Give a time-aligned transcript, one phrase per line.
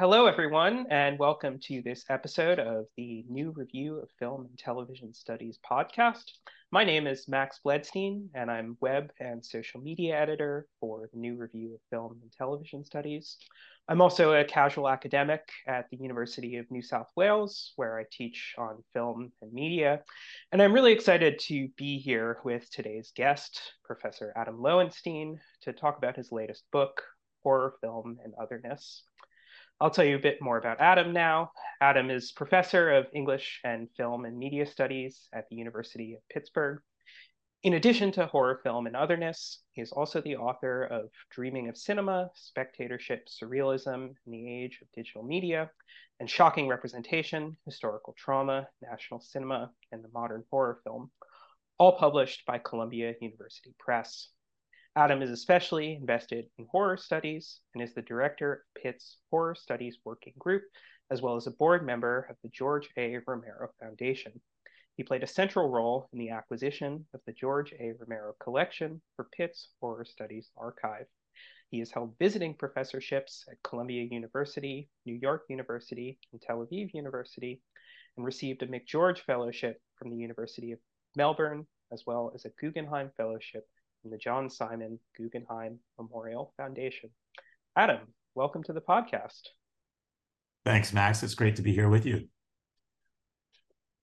[0.00, 5.12] hello, everyone, and welcome to this episode of the New Review of Film and Television
[5.12, 6.24] Studies podcast.
[6.72, 11.36] My name is Max Bledstein, and I'm web and social media editor for the New
[11.36, 13.36] Review of Film and Television Studies.
[13.90, 18.54] I'm also a casual academic at the University of New South Wales, where I teach
[18.56, 20.00] on film and media.
[20.50, 25.98] And I'm really excited to be here with today's guest, Professor Adam Lowenstein, to talk
[25.98, 27.02] about his latest book,
[27.42, 29.02] Horror Film and Otherness.
[29.80, 31.52] I'll tell you a bit more about Adam now.
[31.80, 36.80] Adam is professor of English and Film and Media Studies at the University of Pittsburgh.
[37.62, 41.78] In addition to horror film and otherness, he is also the author of Dreaming of
[41.78, 45.70] Cinema, Spectatorship, Surrealism in the Age of Digital Media,
[46.20, 51.10] and Shocking Representation, Historical Trauma, National Cinema, and the Modern Horror Film,
[51.78, 54.28] all published by Columbia University Press.
[54.96, 59.98] Adam is especially invested in horror studies and is the director of Pitt's Horror Studies
[60.04, 60.64] Working Group,
[61.12, 63.18] as well as a board member of the George A.
[63.24, 64.32] Romero Foundation.
[64.96, 67.92] He played a central role in the acquisition of the George A.
[68.00, 71.06] Romero Collection for Pitt's Horror Studies Archive.
[71.70, 77.62] He has held visiting professorships at Columbia University, New York University, and Tel Aviv University,
[78.16, 80.80] and received a McGeorge Fellowship from the University of
[81.14, 83.68] Melbourne, as well as a Guggenheim Fellowship
[84.00, 87.10] from the John Simon Guggenheim Memorial Foundation.
[87.76, 88.00] Adam,
[88.34, 89.48] welcome to the podcast.
[90.64, 91.22] Thanks, Max.
[91.22, 92.28] It's great to be here with you.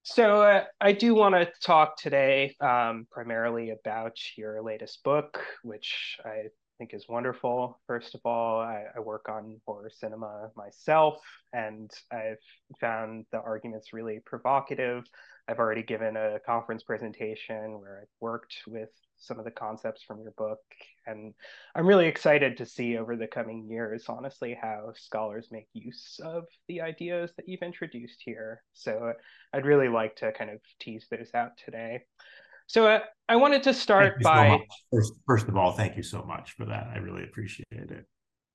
[0.04, 6.18] So, uh, I do want to talk today um, primarily about your latest book, which
[6.24, 6.44] I
[6.78, 7.80] think is wonderful.
[7.88, 11.20] First of all, I, I, work on horror cinema myself,
[11.52, 12.38] and I've
[12.80, 15.04] found the arguments really provocative.
[15.48, 20.22] I've already given a conference presentation where I've worked with some of the concepts from
[20.22, 20.60] your book.
[21.06, 21.34] And
[21.76, 26.46] I'm really excited to see over the coming years, honestly, how scholars make use of
[26.68, 28.62] the ideas that you've introduced here.
[28.74, 29.14] So
[29.54, 32.02] I'd really like to kind of tease those out today.
[32.68, 34.50] So uh, I wanted to start by.
[34.50, 36.88] So first, first of all, thank you so much for that.
[36.94, 38.06] I really appreciate it.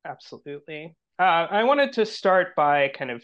[0.04, 0.94] Absolutely.
[1.18, 3.22] Uh, I wanted to start by kind of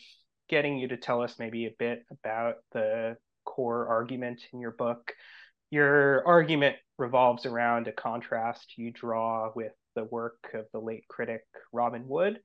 [0.48, 3.16] getting you to tell us maybe a bit about the
[3.54, 5.12] core argument in your book
[5.70, 11.42] your argument revolves around a contrast you draw with the work of the late critic
[11.72, 12.40] Robin Wood.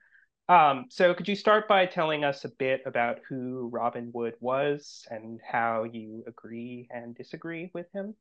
[0.50, 5.06] Um, so, could you start by telling us a bit about who Robin Wood was
[5.10, 8.14] and how you agree and disagree with him?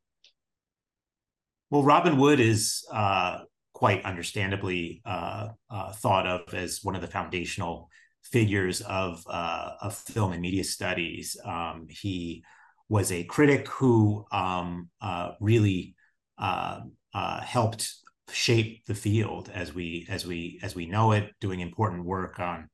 [1.71, 3.41] Well, Robin Wood is uh,
[3.73, 7.89] quite understandably uh, uh, thought of as one of the foundational
[8.23, 11.37] figures of, uh, of film and media studies.
[11.45, 12.45] Um, he
[12.93, 15.95] was a critic who um, uh, really
[16.37, 16.81] uh,
[17.15, 17.91] uh, helped
[18.31, 22.69] shape the field as we as we as we know it, doing important work on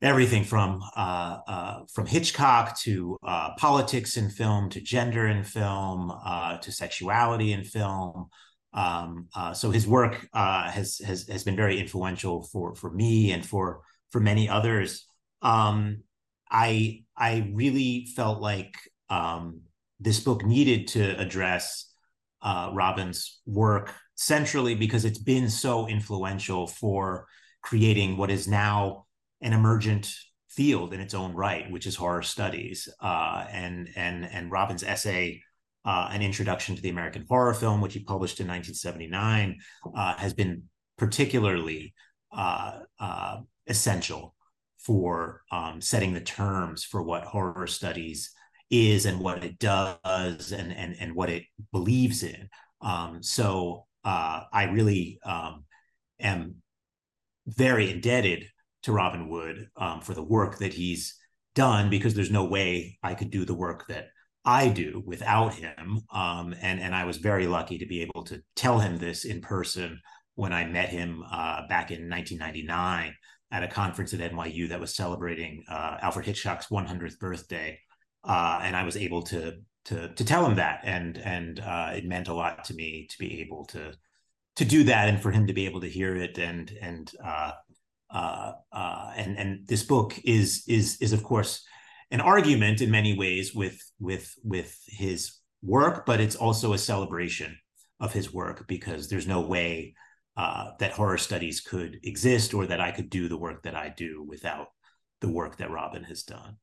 [0.00, 6.12] everything from uh, uh, from Hitchcock to uh, politics in film to gender in film
[6.62, 8.28] to sexuality in film.
[8.72, 13.80] Um, so his work has has has been very influential for for me and for
[14.12, 15.08] for many others.
[15.42, 16.04] Um,
[16.48, 18.76] I I really felt like
[19.10, 19.62] um,
[20.00, 21.92] this book needed to address
[22.42, 27.26] uh, Robin's work centrally because it's been so influential for
[27.62, 29.06] creating what is now
[29.40, 30.12] an emergent
[30.48, 32.88] field in its own right, which is horror studies.
[33.00, 35.42] Uh, and and and Robin's essay,
[35.84, 39.58] uh, "An Introduction to the American Horror Film," which he published in 1979,
[39.96, 40.64] uh, has been
[40.96, 41.94] particularly
[42.32, 44.34] uh, uh, essential
[44.78, 48.32] for um, setting the terms for what horror studies
[48.70, 52.48] is and what it does and and and what it believes in.
[52.80, 55.64] Um, so uh, I really um,
[56.20, 56.56] am
[57.46, 58.46] very indebted
[58.82, 61.16] to Robin Wood um, for the work that he's
[61.54, 64.08] done because there's no way I could do the work that
[64.44, 66.00] I do without him.
[66.12, 69.40] Um, and and I was very lucky to be able to tell him this in
[69.40, 70.00] person
[70.34, 73.14] when I met him uh, back in 1999
[73.50, 77.78] at a conference at NYU that was celebrating uh, Alfred Hitchcock's 100th birthday
[78.28, 82.04] uh, and I was able to to to tell him that, and and uh, it
[82.04, 83.94] meant a lot to me to be able to
[84.56, 87.52] to do that, and for him to be able to hear it, and and uh,
[88.10, 91.64] uh, uh, and and this book is is is of course
[92.10, 97.56] an argument in many ways with with with his work, but it's also a celebration
[98.00, 99.94] of his work because there's no way
[100.36, 103.88] uh, that horror studies could exist or that I could do the work that I
[103.88, 104.68] do without
[105.20, 106.56] the work that Robin has done.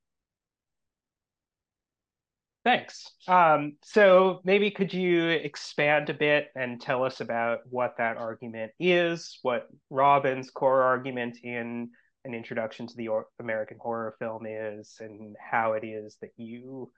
[2.65, 3.11] Thanks.
[3.27, 8.71] Um, so maybe could you expand a bit and tell us about what that argument
[8.79, 11.91] is, what Robin's core argument in
[12.25, 13.09] an introduction to the
[13.39, 16.91] American horror film is and how it is that you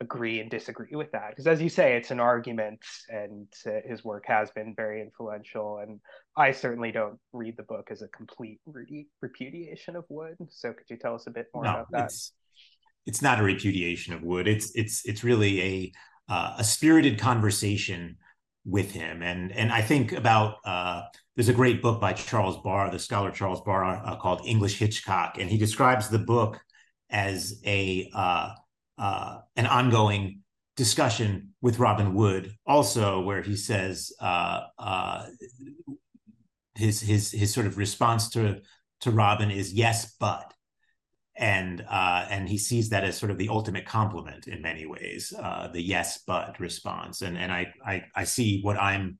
[0.00, 1.30] agree and disagree with that?
[1.30, 5.78] Because as you say it's an argument and uh, his work has been very influential
[5.78, 6.00] and
[6.36, 10.36] i certainly don't read the book as a complete re- repudiation of wood.
[10.50, 12.12] So could you tell us a bit more no, about that
[13.08, 14.46] it's, not a repudiation of wood.
[14.46, 15.92] It's it's it's really a
[16.28, 18.16] uh, a spirited conversation
[18.64, 19.22] with him.
[19.22, 21.02] And and i think about uh,
[21.34, 25.38] there's a great book by charles barr the scholar charles barr uh, called english hitchcock.
[25.38, 26.60] And he describes the book
[27.10, 28.50] as a uh,
[28.98, 30.42] uh, an ongoing
[30.76, 35.26] discussion with Robin Wood, also where he says uh, uh,
[36.74, 38.60] his his his sort of response to
[39.00, 40.52] to Robin is yes, but,
[41.38, 45.32] and uh, and he sees that as sort of the ultimate compliment in many ways,
[45.40, 49.18] uh, the yes but response, and and I, I I see what I'm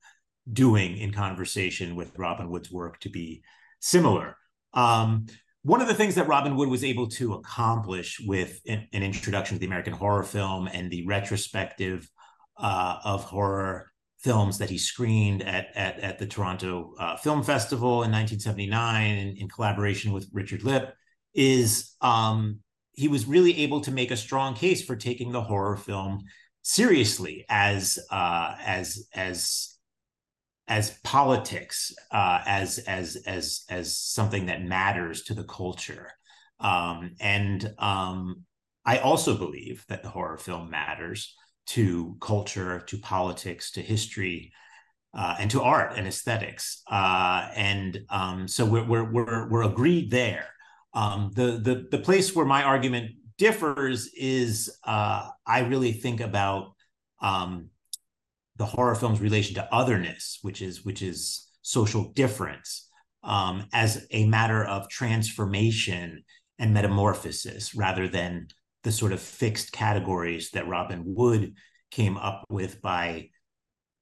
[0.52, 3.42] doing in conversation with Robin Wood's work to be
[3.80, 4.36] similar.
[4.74, 5.26] Um,
[5.62, 9.60] one of the things that Robin Wood was able to accomplish with an, introduction to
[9.60, 12.08] the American horror film and the retrospective
[12.56, 18.02] uh, of horror films that he screened at at, at the Toronto uh, Film Festival
[18.02, 20.92] in 1979 in, in collaboration with Richard Lippe
[21.34, 22.60] is um,
[22.92, 26.24] he was really able to make a strong case for taking the horror film
[26.62, 29.76] seriously as uh, as as
[30.66, 36.10] as politics uh, as as as as something that matters to the culture.
[36.60, 38.42] Um, and um,
[38.84, 41.36] i also believe that the horror film matters
[41.66, 44.52] to culture to politics to history
[45.14, 46.82] uh, and to art and aesthetics.
[46.90, 50.46] Uh, and um, so we're, we're we're we're agreed there
[50.94, 56.72] um, the the the place where my argument differs is uh, i really think about
[57.20, 57.70] um,
[58.58, 62.88] the horror film's relation to otherness, which is which is social difference,
[63.22, 66.24] um, as a matter of transformation
[66.58, 68.48] and metamorphosis, rather than
[68.82, 71.54] the sort of fixed categories that Robin Wood
[71.90, 73.30] came up with by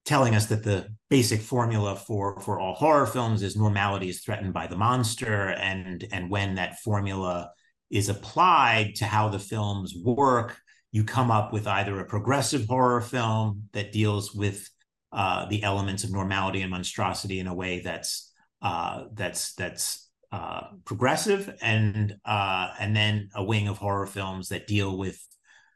[0.07, 4.53] telling us that the basic formula for for all horror films is normality is threatened
[4.53, 7.51] by the monster and and when that formula
[7.91, 10.57] is applied to how the films work
[10.91, 14.67] you come up with either a progressive horror film that deals with
[15.11, 20.61] uh, the elements of normality and monstrosity in a way that's uh, that's that's uh,
[20.83, 25.19] progressive, and uh, and then a wing of horror films that deal with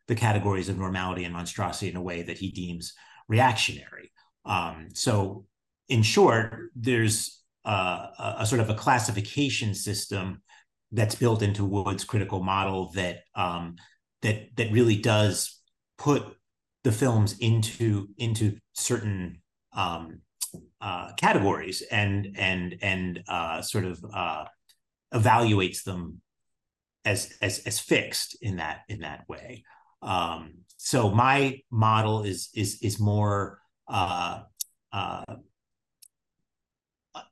[0.08, 2.94] the categories of normality and monstrosity in a way that he deems
[3.28, 4.12] reactionary.
[4.46, 5.46] Um, so,
[5.88, 10.42] in short, there's a, a, sort of a classification system
[10.92, 13.76] that's built into Wood's critical model that um,
[14.22, 15.60] that that really does
[15.98, 16.24] put
[16.84, 19.42] the films into into certain
[19.74, 20.22] um,
[20.82, 24.46] uh, categories and and and uh, sort of uh,
[25.14, 26.22] evaluates them
[27.06, 29.64] as as as fixed in that in that way.
[30.02, 33.61] Um, so my model is is is more
[33.92, 34.44] uh,
[34.92, 35.36] uh,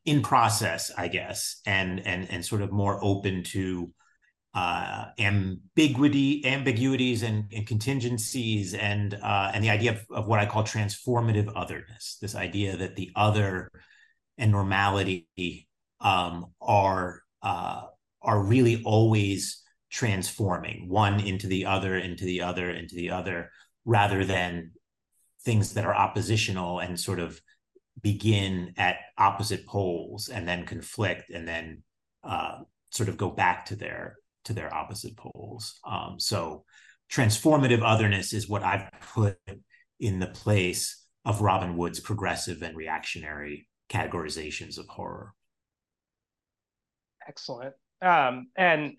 [0.05, 3.91] in process, I guess, and and and sort of more open to
[4.53, 10.45] uh, ambiguity, ambiguities, and, and contingencies, and uh, and the idea of, of what I
[10.45, 12.17] call transformative otherness.
[12.21, 13.71] This idea that the other
[14.37, 15.67] and normality
[16.01, 17.83] um, are uh,
[18.21, 23.49] are really always transforming one into the other, into the other, into the other,
[23.85, 24.71] rather than
[25.49, 27.41] things that are oppositional and sort of
[28.03, 31.81] begin at opposite poles and then conflict and then
[32.23, 32.59] uh,
[32.91, 35.79] sort of go back to their to their opposite poles.
[35.83, 36.65] Um, so
[37.11, 39.37] transformative otherness is what I've put
[39.99, 45.33] in the place of Robin Wood's progressive and reactionary categorizations of horror.
[47.27, 47.73] Excellent.
[48.03, 48.93] Um, and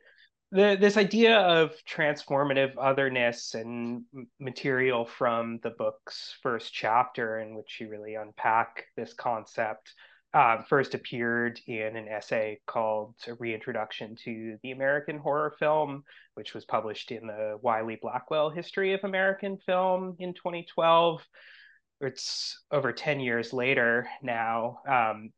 [0.53, 4.05] the, this idea of transformative otherness and
[4.41, 9.93] material from the book's first chapter, in which you really unpack this concept,
[10.33, 16.05] uh, first appeared in an essay called A Reintroduction to the American Horror Film,
[16.35, 21.25] which was published in the Wiley Blackwell History of American Film in 2012.
[22.01, 24.79] It's over 10 years later now.
[24.89, 25.31] Um,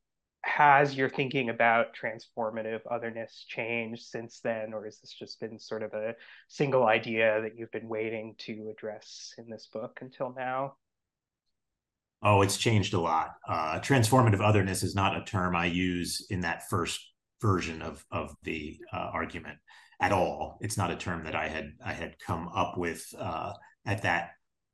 [0.45, 5.83] has your thinking about transformative otherness changed since then, or has this just been sort
[5.83, 6.15] of a
[6.49, 10.75] single idea that you've been waiting to address in this book until now?
[12.23, 13.35] Oh, it's changed a lot.
[13.49, 17.01] Uh, transformative otherness is not a term I use in that first
[17.41, 19.59] version of of the uh, argument
[20.01, 20.59] at all.
[20.61, 23.53] It's not a term that I had I had come up with uh,
[23.87, 24.31] at that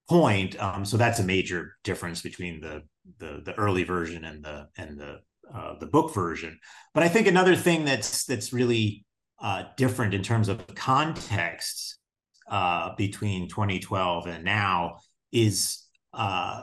[0.09, 0.61] point.
[0.63, 2.83] Um, so that's a major difference between the
[3.19, 5.21] the the early version and the and the
[5.55, 6.59] uh, the book version.
[6.95, 9.05] But I think another thing that's that's really
[9.41, 11.99] uh, different in terms of context
[12.51, 14.99] uh, between 2012 and now
[15.33, 16.63] is uh,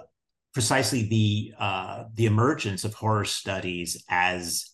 [0.53, 4.71] precisely the uh, the emergence of horror studies as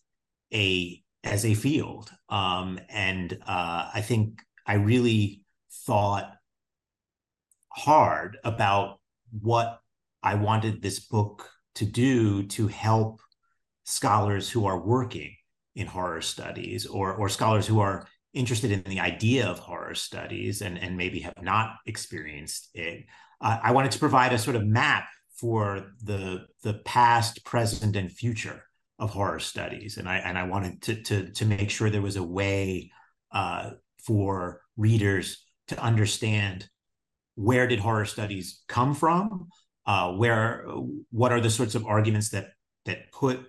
[0.53, 5.43] a as a field, um, and I think I really
[5.85, 6.33] thought
[7.69, 8.99] hard about
[9.31, 9.79] what
[10.23, 13.21] I wanted this book to do to help
[13.83, 15.35] scholars who are working
[15.75, 20.61] in horror studies or or scholars who are interested in the idea of horror studies
[20.61, 23.05] and and maybe have not experienced it
[23.41, 25.05] uh, i wanted to provide a sort of map
[25.41, 28.63] for the the past present and future
[28.99, 29.97] of horror studies.
[29.97, 32.91] And i and i wanted to to to make sure there was a way
[33.31, 33.71] uh,
[34.05, 36.69] for readers to understand
[37.35, 39.47] where did horror studies come from
[39.87, 40.65] uh, where
[41.09, 42.49] what are the sorts of arguments that
[42.85, 43.39] that put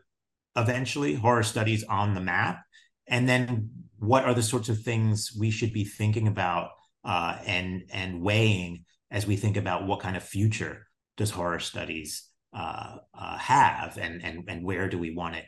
[0.57, 2.63] eventually horror studies on the map.
[3.07, 6.71] And then what are the sorts of things we should be thinking about
[7.05, 12.29] uh, and and weighing as we think about what kind of future does horror studies
[12.55, 15.45] uh, uh, have and and and where do we want it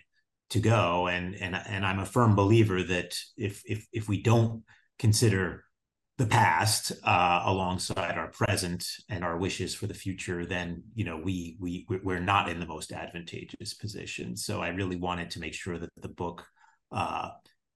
[0.50, 1.08] to go?
[1.08, 4.62] And and and I'm a firm believer that if if if we don't
[4.99, 5.64] consider
[6.16, 11.16] the past uh, alongside our present and our wishes for the future, then you know
[11.16, 14.37] we we we're not in the most advantageous position.
[14.37, 16.47] So I really wanted to make sure that the book
[16.92, 17.30] uh,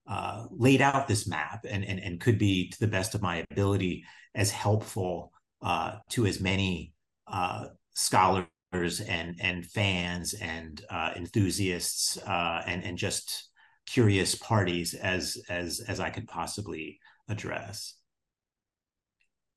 [0.09, 3.45] uh, laid out this map and, and and could be to the best of my
[3.51, 4.05] ability
[4.37, 6.93] as helpful uh, to as many
[7.27, 7.67] uh,
[7.97, 13.51] scholars and and fans and uh, enthusiasts and and just
[13.87, 17.98] curious parties as as as I could possibly address.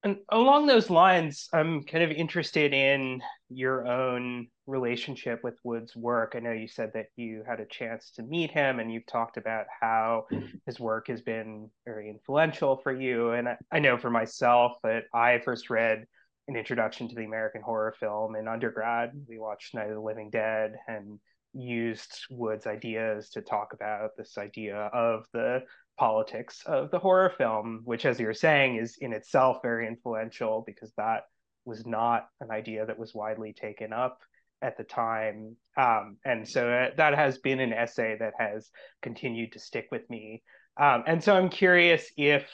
[0.03, 6.33] And along those lines, I'm kind of interested in your own relationship with Wood's work.
[6.35, 9.37] I know you said that you had a chance to meet him and you've talked
[9.37, 10.25] about how
[10.65, 13.31] his work has been very influential for you.
[13.31, 16.05] And I, I know for myself that I first read
[16.47, 19.11] an introduction to the American horror film in undergrad.
[19.29, 21.19] We watched Night of the Living Dead and
[21.53, 25.63] used Wood's ideas to talk about this idea of the
[25.97, 30.91] politics of the horror film, which, as you're saying, is in itself very influential because
[30.97, 31.23] that
[31.65, 34.19] was not an idea that was widely taken up
[34.61, 35.55] at the time.
[35.77, 38.69] Um, and so uh, that has been an essay that has
[39.01, 40.43] continued to stick with me.
[40.79, 42.49] Um, and so I'm curious if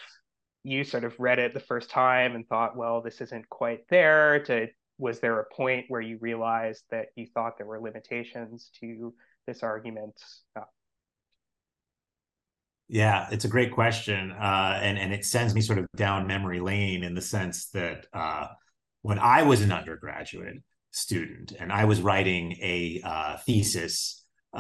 [0.64, 4.44] you sort of read it the first time and thought, well, this isn't quite there.
[4.46, 9.14] To was there a point where you realized that you thought there were limitations to
[9.46, 10.20] this argument?
[10.56, 10.62] Uh,
[12.88, 16.60] yeah, it's a great question, uh, and and it sends me sort of down memory
[16.60, 18.48] lane in the sense that uh,
[19.02, 20.58] when I was an undergraduate
[20.92, 24.24] student and I was writing a uh, thesis
[24.54, 24.58] uh,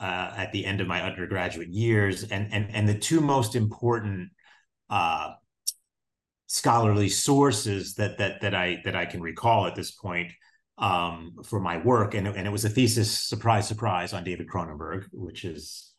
[0.00, 4.30] uh, at the end of my undergraduate years, and and and the two most important
[4.90, 5.34] uh,
[6.52, 10.32] scholarly sources that that that I that I can recall at this point
[10.78, 15.04] um, for my work, and and it was a thesis, surprise, surprise, on David Cronenberg,
[15.12, 15.92] which is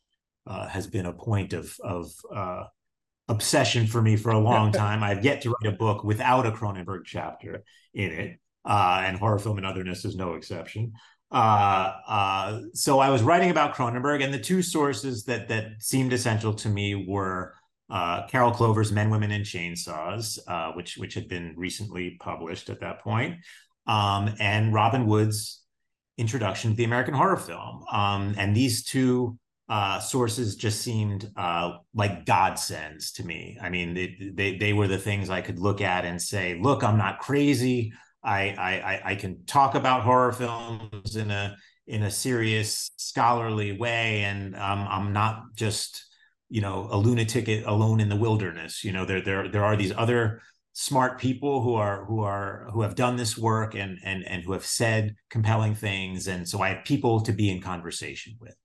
[0.46, 2.66] uh, has been a point of of uh,
[3.30, 5.04] obsession for me for a long time.
[5.04, 9.40] I've yet to write a book without a Cronenberg chapter in it, uh, and horror
[9.40, 10.92] film and otherness is no exception.
[11.32, 16.12] Uh, uh, so I was writing about Cronenberg, and the two sources that that seemed
[16.12, 17.54] essential to me were
[17.92, 20.40] uh, Carol Clover's Men, Women, and Chainsaws,
[20.76, 23.36] which which had been recently published at that point,
[23.88, 25.62] um, and Robin Wood's
[26.18, 27.84] introduction to the American horror film.
[27.92, 29.38] Um, and these two
[29.70, 33.58] uh, sources just seemed uh, like godsends to me.
[33.62, 36.84] I mean, they, they, they were the things I could look at and say, "Look,
[36.84, 37.94] I'm not crazy.
[38.24, 41.56] I I I can talk about horror films in a
[41.88, 46.06] in a serious scholarly way, and um, I'm not just
[46.52, 48.84] you know a lunatic alone in the wilderness.
[48.84, 50.42] You know, there there there are these other
[50.74, 54.52] smart people who are who are who have done this work and and and who
[54.52, 58.56] have said compelling things, and so I have people to be in conversation with."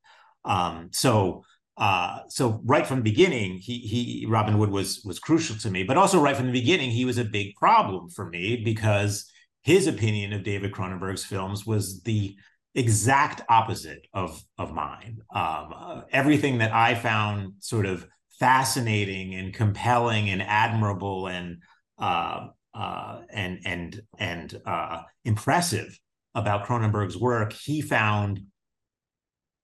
[0.45, 1.45] Um, so
[1.77, 5.85] uh, so right from the beginning, he he Robin Wood was was crucial to me,
[5.85, 9.31] but also right from the beginning, he was a big problem for me because
[9.63, 12.37] his opinion of David Cronenberg's films was the
[12.77, 15.19] exact opposite of of mine.
[15.35, 18.07] Um, uh, everything that I found sort of
[18.39, 21.63] fascinating and compelling and admirable and
[21.99, 25.99] uh, uh, and and and uh, impressive
[26.35, 28.43] about Cronenberg's work, he found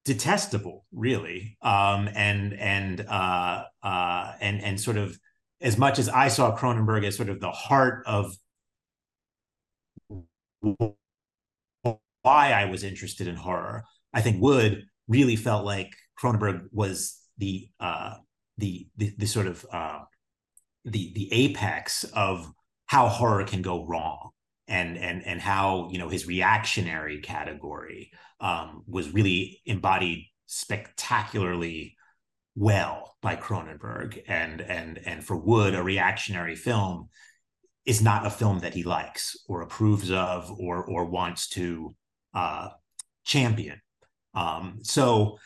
[0.04, 5.18] detestable, really, um, and and uh, uh, and and sort of
[5.60, 8.34] as much as I saw Cronenberg as sort of the heart of
[12.22, 17.68] why I was interested in horror, I think Wood really felt like Cronenberg was the
[17.80, 18.14] uh,
[18.58, 20.00] the, the the sort of uh,
[20.84, 22.50] the the apex of
[22.86, 24.30] how horror can go wrong
[24.68, 28.10] and and and how you know his reactionary category
[28.40, 31.96] um, was really embodied spectacularly
[32.54, 34.22] well by Cronenberg.
[34.28, 37.08] And and and for Wood a reactionary film
[37.84, 41.94] is not a film that he likes or approves of or or wants to
[42.34, 42.68] uh,
[43.24, 43.80] champion.
[44.34, 45.38] Um, so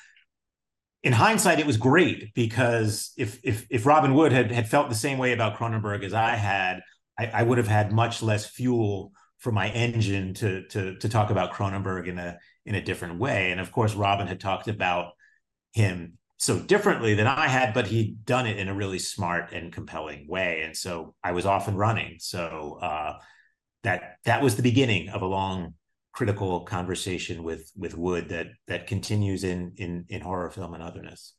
[1.02, 4.94] in hindsight, it was great because if if if Robin Wood had had felt the
[4.94, 6.80] same way about Cronenberg as I had,
[7.18, 11.30] I, I would have had much less fuel for my engine to to to talk
[11.30, 13.52] about Cronenberg in a in a different way.
[13.52, 15.12] And of course, Robin had talked about
[15.72, 19.72] him so differently than I had, but he'd done it in a really smart and
[19.72, 20.62] compelling way.
[20.62, 22.16] And so I was off and running.
[22.18, 23.18] So uh,
[23.84, 25.74] that that was the beginning of a long
[26.16, 31.34] critical conversation with with Wood that that continues in in in horror film and otherness.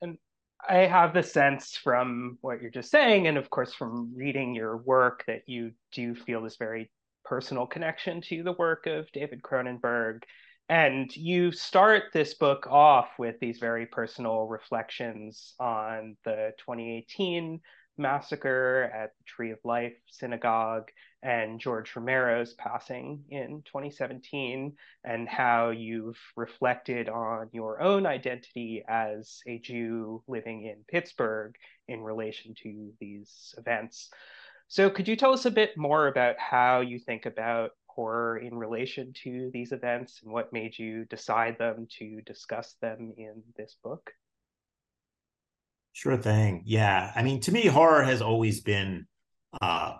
[0.00, 0.16] And
[0.66, 4.76] I have the sense from what you're just saying, and of course from reading your
[4.76, 6.90] work, that you do feel this very
[7.24, 10.22] personal connection to the work of David Cronenberg
[10.70, 17.60] and you start this book off with these very personal reflections on the 2018
[18.00, 20.90] massacre at the Tree of Life Synagogue
[21.22, 29.40] and George Romero's passing in 2017, and how you've reflected on your own identity as
[29.46, 31.54] a Jew living in Pittsburgh
[31.88, 34.10] in relation to these events.
[34.68, 38.54] So, could you tell us a bit more about how you think about horror in
[38.54, 43.76] relation to these events and what made you decide them to discuss them in this
[43.82, 44.10] book?
[45.92, 46.62] Sure thing.
[46.64, 47.12] Yeah.
[47.14, 49.06] I mean, to me, horror has always been
[49.60, 49.96] uh,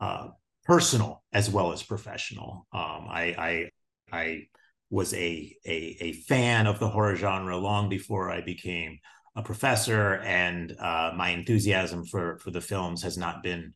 [0.00, 0.28] uh,
[0.64, 2.66] personal as well as professional.
[2.72, 3.70] Um, I, I,
[4.12, 4.48] I
[4.90, 8.98] was a, a, a fan of the horror genre long before I became
[9.36, 13.74] a professor, and uh, my enthusiasm for for the films has not been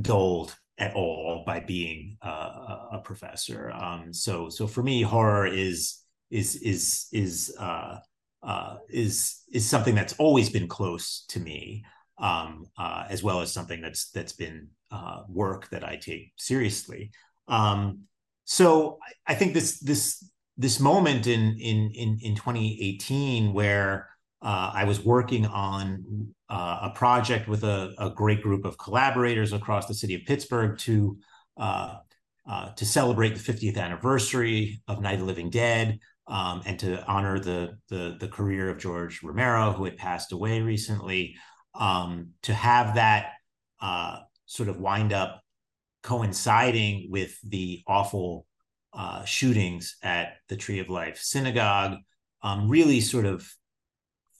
[0.00, 3.70] dulled at all by being uh, a professor.
[3.72, 7.98] Um, so so for me, horror is is is is uh,
[8.42, 11.84] uh, is is something that's always been close to me,
[12.18, 17.10] um, uh, as well as something that's that's been uh, work that I take seriously.
[17.48, 18.04] Um,
[18.44, 20.24] so I, I think this this
[20.56, 24.08] this moment in in in in 2018 where
[24.42, 29.52] uh, I was working on uh, a project with a, a, great group of collaborators
[29.52, 31.18] across the city of Pittsburgh to
[32.76, 36.00] to celebrate the 50th anniversary of Night of the Living Dead
[36.30, 40.62] um, and to honor the, the, the career of George Romero, who had passed away
[40.62, 41.34] recently.
[41.74, 43.32] Um, to have that
[43.80, 45.40] uh, sort of wind up
[46.02, 48.46] coinciding with the awful
[48.92, 51.98] uh, shootings at the Tree of Life Synagogue
[52.42, 53.48] um, really sort of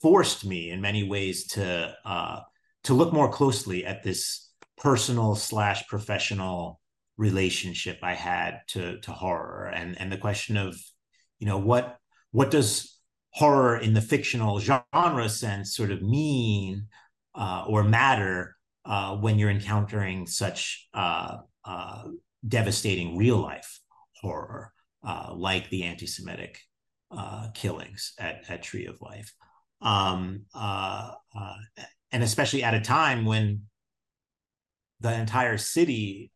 [0.01, 2.41] forced me in many ways to uh,
[2.83, 6.81] to look more closely at this personal slash professional
[7.17, 10.77] relationship I had to to horror and and the question of
[11.41, 11.97] you know what
[12.31, 12.99] what does
[13.33, 16.85] horror in the fictional genre sense sort of mean
[17.35, 22.03] uh, or matter uh, when you're encountering such uh, uh
[22.47, 23.79] devastating real life
[24.21, 24.71] horror
[25.03, 26.59] uh, like the anti-Semitic
[27.11, 29.33] uh, killings at, at Tree of Life?
[29.81, 30.45] Um,
[32.11, 33.63] and especially at a time when
[34.99, 36.31] the entire city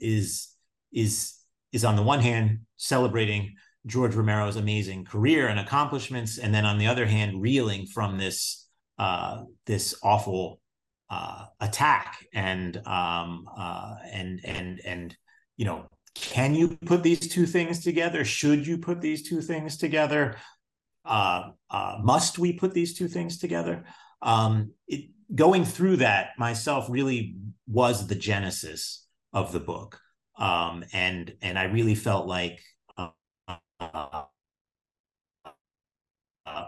[0.00, 0.48] is
[0.92, 1.36] is
[1.72, 3.54] is on the one hand celebrating
[3.86, 8.66] George Romero's amazing career and accomplishments, and then on the other hand reeling from this
[8.98, 10.60] uh, this awful
[11.10, 13.46] uh, attack and um,
[14.12, 15.16] and and and
[15.56, 18.24] you know can you put these two things together?
[18.24, 20.36] Should you put these two things together?
[21.06, 23.84] uh, uh, must we put these two things together?
[24.20, 30.00] Um, it, going through that myself really was the genesis of the book,
[30.38, 32.60] um, and and I really felt like
[33.80, 34.24] uh,
[36.46, 36.64] uh,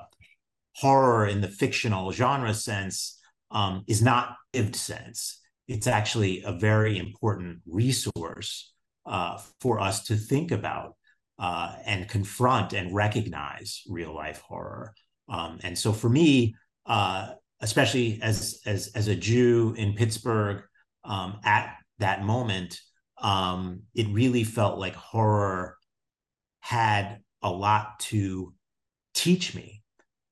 [0.76, 3.18] horror in the fictional genre sense
[3.50, 5.40] um, is not lived sense.
[5.66, 8.72] It's actually a very important resource
[9.06, 10.96] uh, for us to think about
[11.38, 14.94] uh, and confront and recognize real life horror.
[15.28, 16.54] Um, and so for me,
[16.86, 20.62] uh, especially as as as a Jew in Pittsburgh
[21.04, 22.80] um, at that moment,
[23.20, 25.77] um, it really felt like horror
[26.68, 28.52] had a lot to
[29.14, 29.82] teach me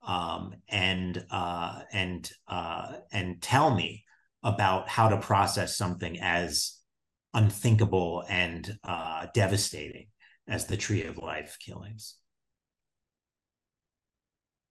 [0.06, 4.04] um, and uh, and uh, and tell me
[4.42, 6.76] about how to process something as
[7.32, 10.08] unthinkable and uh, devastating
[10.46, 12.16] as the Tree of Life killings.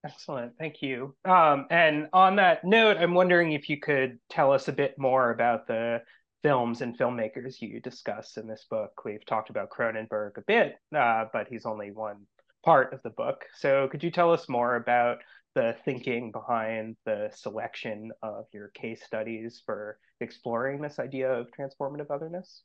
[0.05, 0.53] Excellent.
[0.59, 1.15] Thank you.
[1.25, 5.31] Um, and on that note, I'm wondering if you could tell us a bit more
[5.31, 6.03] about the
[6.45, 8.91] films and filmmakers you discuss in this book.
[9.03, 12.17] We've talked about Cronenberg a bit, uh, but he's only one
[12.63, 13.45] part of the book.
[13.57, 15.17] So could you tell us more about
[15.55, 22.11] the thinking behind the selection of your case studies for exploring this idea of transformative
[22.11, 22.61] otherness?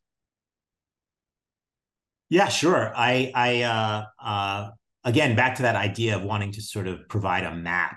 [2.28, 2.92] Yeah, sure.
[2.94, 4.70] I, I, uh, uh,
[5.04, 7.96] again, back to that idea of wanting to sort of provide a map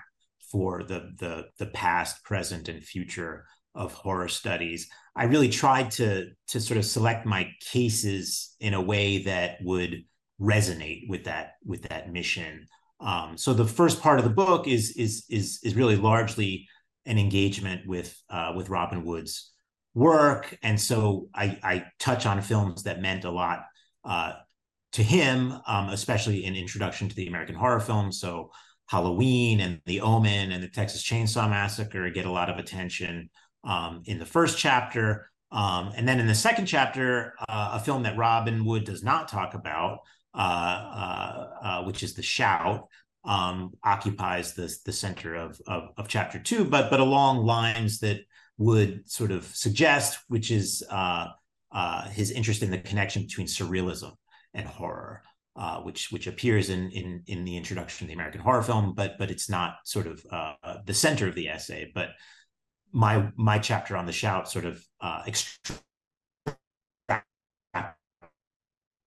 [0.50, 3.44] for the the the past, present, and future
[3.74, 4.88] of horror studies.
[5.16, 10.04] I really tried to to sort of select my cases in a way that would
[10.40, 12.66] resonate with that with that mission.
[13.00, 16.66] Um, so the first part of the book is is is is really largely
[17.06, 19.52] an engagement with uh, with Robin Wood's
[19.94, 23.64] work, and so I, I touch on films that meant a lot
[24.04, 24.32] uh,
[24.92, 28.10] to him, um, especially in Introduction to the American Horror Film.
[28.10, 28.50] So
[28.86, 33.30] Halloween and The Omen and the Texas Chainsaw Massacre get a lot of attention
[33.64, 35.30] um, in the first chapter.
[35.50, 39.28] Um, and then in the second chapter, uh, a film that Robin Wood does not
[39.28, 40.00] talk about,
[40.34, 42.88] uh, uh, uh which is The Shout,
[43.24, 48.20] um, occupies the, the center of, of, of, chapter two, but, but along lines that
[48.58, 51.28] would sort of suggest, which is uh,
[52.10, 54.12] his interest in the connection between surrealism
[54.54, 55.22] and horror,
[55.56, 59.18] uh, which which appears in in in the introduction to the American horror film, but
[59.18, 60.54] but it's not sort of uh,
[60.86, 61.90] the center of the essay.
[61.94, 62.10] But
[62.94, 65.24] my my chapter on the shout sort of uh,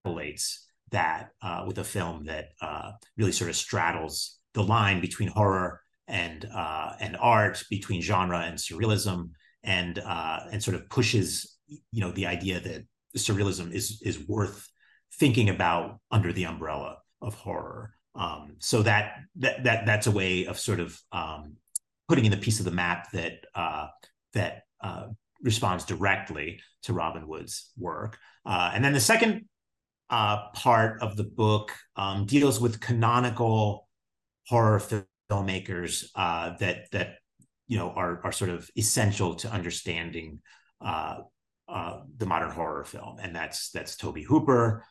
[0.06, 0.60] extrapolates
[0.92, 5.82] that uh, with a film that uh, really sort of straddles the line between horror
[6.08, 9.32] and uh, and art, between genre and surrealism,
[9.64, 12.86] and uh, and sort of pushes you know the idea that
[13.18, 14.68] surrealism is is worth
[15.14, 17.94] thinking about under the umbrella of horror.
[18.16, 21.56] Um, so that that that that's a way of sort of um,
[22.08, 23.88] putting in the piece of the map that uh,
[24.34, 25.08] that uh,
[25.42, 28.18] responds directly to Robin Wood's work.
[28.46, 29.46] Uh, and then the second
[30.10, 33.88] uh, part of the book um, deals with canonical
[34.48, 34.82] horror
[35.30, 37.16] filmmakers uh, that that
[37.68, 40.40] you know are are sort of essential to understanding
[40.80, 41.18] uh,
[42.18, 44.86] the modern horror film, and that's that's Tobe Hooper,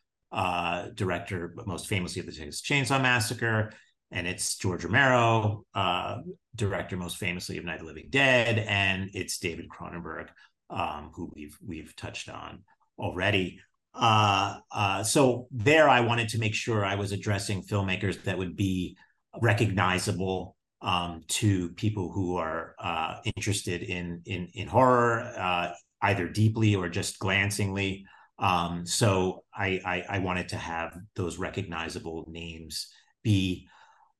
[0.94, 3.72] director, most famously of the Texas Chainsaw Massacre,
[4.10, 6.18] and it's George Romero, uh,
[6.54, 10.28] director most famously of Night of the Living Dead, and it's David Cronenberg,
[10.70, 12.62] um, who we've we've touched on
[12.98, 13.60] already.
[13.94, 18.56] Uh, uh, so there, I wanted to make sure I was addressing filmmakers that would
[18.56, 18.96] be
[19.40, 26.76] recognizable um, to people who are uh, interested in in in horror, uh, either deeply
[26.76, 28.04] or just glancingly.
[28.38, 32.88] Um, so I, I, I wanted to have those recognizable names
[33.22, 33.66] be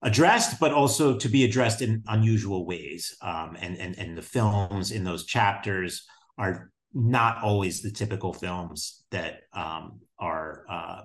[0.02, 3.16] addressed, but also to be addressed in unusual ways.
[3.22, 6.06] Um, and and and the films in those chapters
[6.38, 11.00] are not always the typical films that um, are uh,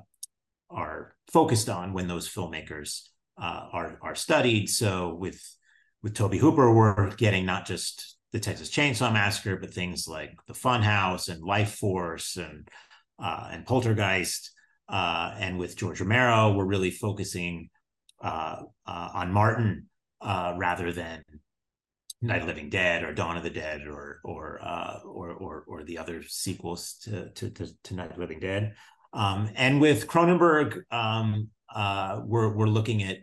[0.70, 3.02] are focused on when those filmmakers
[3.42, 4.70] uh, are are studied.
[4.70, 5.42] So with
[6.04, 10.54] with Tobe Hooper, we're getting not just the Texas Chainsaw Massacre, but things like the
[10.54, 12.68] Funhouse and Lifeforce and
[13.22, 14.52] uh, and Poltergeist.
[14.90, 17.70] Uh, and with George Romero, we're really focusing
[18.22, 19.88] uh, uh on Martin
[20.22, 21.24] uh, rather than
[22.22, 25.84] Night of Living Dead or Dawn of the Dead or or uh, or, or, or
[25.84, 28.76] the other sequels to to, to, to Night of Living Dead.
[29.14, 31.50] Um, and with Cronenberg, um,
[32.26, 33.18] we're we're looking at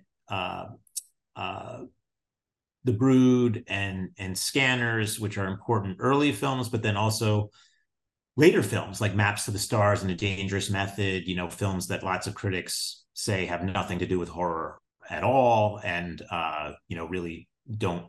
[2.85, 7.51] the Brood and and Scanners, which are important early films, but then also
[8.39, 12.05] later films like Maps to the Stars and A Dangerous Method, you know, films that
[12.05, 16.97] lots of critics say have nothing to do with horror at all and, uh, you
[16.97, 18.07] know, really don't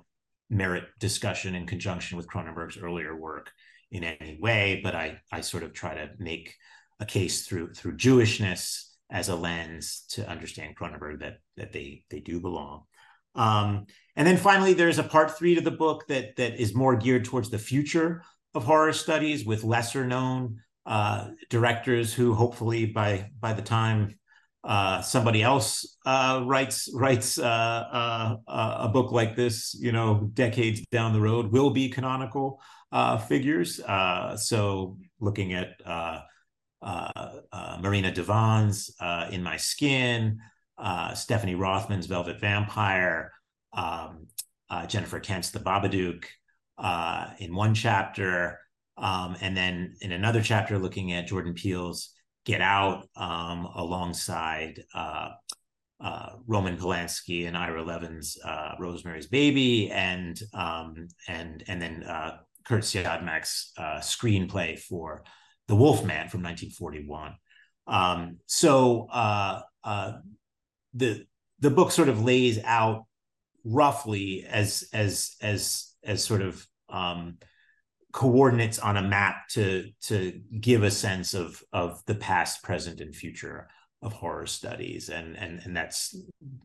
[0.49, 3.51] merit discussion in conjunction with Cronenberg's earlier work
[3.91, 4.81] in any way.
[4.83, 6.55] But I, I sort of try to make
[6.99, 12.19] a case through through Jewishness as a lens to understand Cronenberg that that they they
[12.19, 12.83] do belong.
[13.35, 13.85] Um,
[14.15, 17.25] and then finally, there's a part three to the book that that is more geared
[17.25, 23.53] towards the future of horror studies with lesser known uh, directors who hopefully by by
[23.53, 24.18] the time
[24.63, 30.30] uh, somebody else uh, writes writes uh, uh, uh, a book like this, you know,
[30.34, 32.62] decades down the road, will be canonical
[33.28, 33.80] figures.
[34.36, 35.69] so, looking at
[37.82, 38.91] Marina de Van's
[39.32, 40.39] "In My Skin,"
[41.13, 43.32] Stephanie Rothman's "Velvet Vampire,"
[43.74, 44.28] um,
[44.88, 46.26] Jennifer Kent's "The Babadook,"
[46.80, 48.60] uh, in one chapter,
[48.98, 52.13] um, and then in another chapter, looking at Jordan Peele's
[52.49, 55.29] Get Out um, alongside uh,
[56.03, 60.95] uh, Roman Polanski and Ira Levin's uh, Rosemary's Baby, and um,
[61.27, 65.23] and and then uh, Curt Siodmak's uh, screenplay for
[65.67, 67.35] The Wolfman from 1941.
[67.85, 70.13] Um, so uh, uh,
[70.95, 71.27] the
[71.59, 73.05] the book sort of lays out
[73.63, 77.38] roughly as as as as sort of um,
[78.12, 83.15] coordinates on a map to to give a sense of of the past, present, and
[83.15, 83.67] future
[84.02, 86.15] of horror studies, and and and that's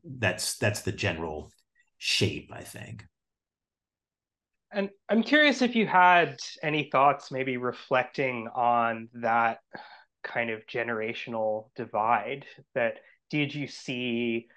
[0.05, 1.51] that's that's the general
[1.99, 3.05] shape, I think.
[4.73, 9.59] And I'm curious if you had any thoughts, maybe reflecting on that
[10.25, 12.45] kind of generational divide.
[12.75, 12.95] That
[13.31, 14.49] did you see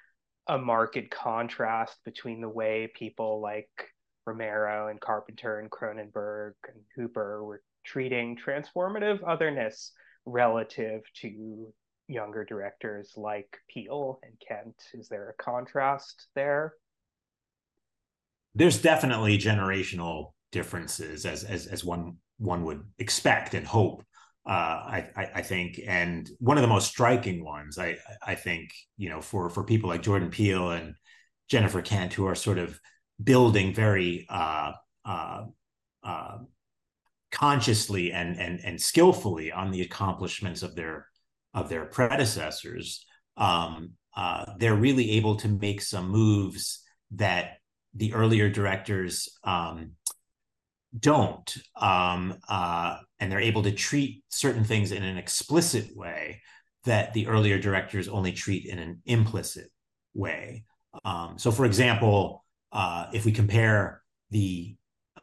[0.47, 3.69] a marked contrast between the way people like
[4.27, 9.93] Romero and Carpenter and Cronenberg and Hooper were treating transformative otherness
[10.25, 11.73] relative to
[12.07, 14.75] younger directors like Peele and Kent?
[14.93, 16.73] Is there a contrast there?
[18.53, 24.03] There's definitely generational differences, as as as one one would expect and hope.
[24.45, 29.09] Uh, I, I think, and one of the most striking ones, I I think, you
[29.09, 30.95] know, for for people like Jordan Peele and
[31.49, 32.79] Jennifer Kent, who are sort of
[33.21, 34.73] building very uh,
[35.06, 35.45] uh,
[36.03, 36.38] uh,
[37.32, 41.08] consciously and and and skillfully on the accomplishments of their
[41.53, 43.06] of their predecessors,
[43.38, 47.58] um, uh, they're really able to make some moves that
[47.93, 49.91] the earlier directors um,
[50.97, 56.41] don't, um, uh, and they're able to treat certain things in an explicit way
[56.86, 59.69] that the earlier directors only treat in an implicit
[60.13, 60.63] way.
[61.03, 64.01] Um, so, for example, uh, if we compare
[64.32, 64.75] the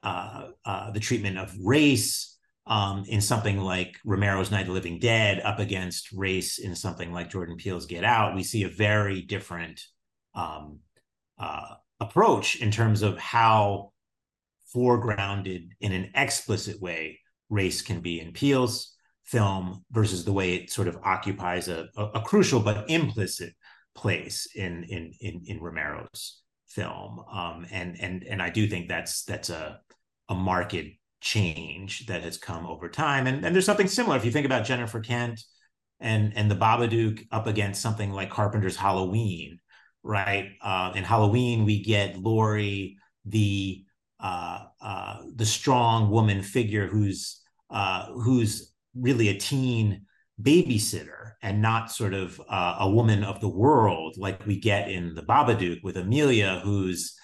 [0.03, 4.99] uh, uh, the treatment of race um, in something like Romero's Night of the Living
[4.99, 9.23] Dead up against race in something like Jordan Peele's Get Out, we see a very
[9.23, 9.81] different
[10.35, 10.81] um,
[11.39, 13.93] uh, approach in terms of how
[14.75, 20.71] foregrounded in an explicit way race can be in Peele's film versus the way it
[20.71, 23.55] sort of occupies a, a, a crucial but implicit
[23.95, 26.43] place in in in, in Romero's
[26.75, 27.21] film.
[27.33, 29.81] Um, and and and I do think that's that's a
[30.29, 30.87] a market
[31.21, 33.27] change that has come over time.
[33.27, 35.41] And, and there's something similar if you think about Jennifer Kent
[36.01, 39.59] and and the Babadook up against something like Carpenter's Halloween,
[40.03, 40.51] right?
[40.61, 43.85] Uh, in Halloween, we get Laurie, the
[44.21, 50.07] uh, uh, the strong woman figure who's uh, who's really a teen
[50.41, 55.15] babysitter and not sort of uh, a woman of the world like we get in
[55.15, 57.17] the Babadook with Amelia, who's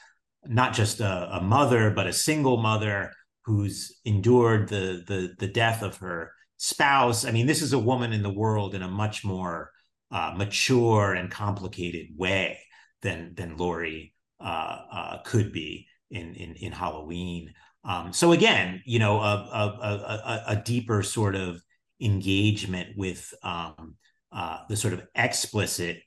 [0.47, 3.13] not just a, a mother but a single mother
[3.45, 7.25] who's endured the the the death of her spouse.
[7.25, 9.71] I mean, this is a woman in the world in a much more
[10.11, 12.59] uh, mature and complicated way
[13.03, 17.55] than than Laurie uh, uh, could be in in in Halloween.
[17.83, 21.63] Um, so again, you know, a, a, a, a, deeper sort of
[22.01, 23.97] engagement with um,
[24.33, 26.03] uh, the sort of explicit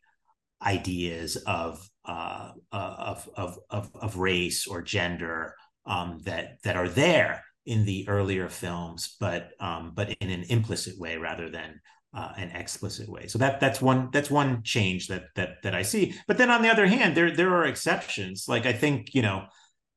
[0.66, 6.88] ideas of, uh, uh, of, of, of, of race or gender um, that that are
[6.88, 11.80] there in the earlier films, but um, but in an implicit way rather than
[12.14, 13.28] uh, an explicit way.
[13.28, 16.16] So that that's one that's one change that that that I see.
[16.28, 18.46] But then on the other hand, there there are exceptions.
[18.48, 19.46] Like I think you know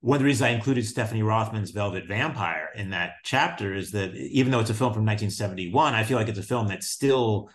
[0.00, 4.14] one of the reasons I included Stephanie Rothman's Velvet Vampire in that chapter is that
[4.14, 7.48] even though it's a film from 1971, I feel like it's a film that still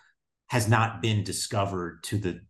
[0.48, 2.42] has not been discovered to the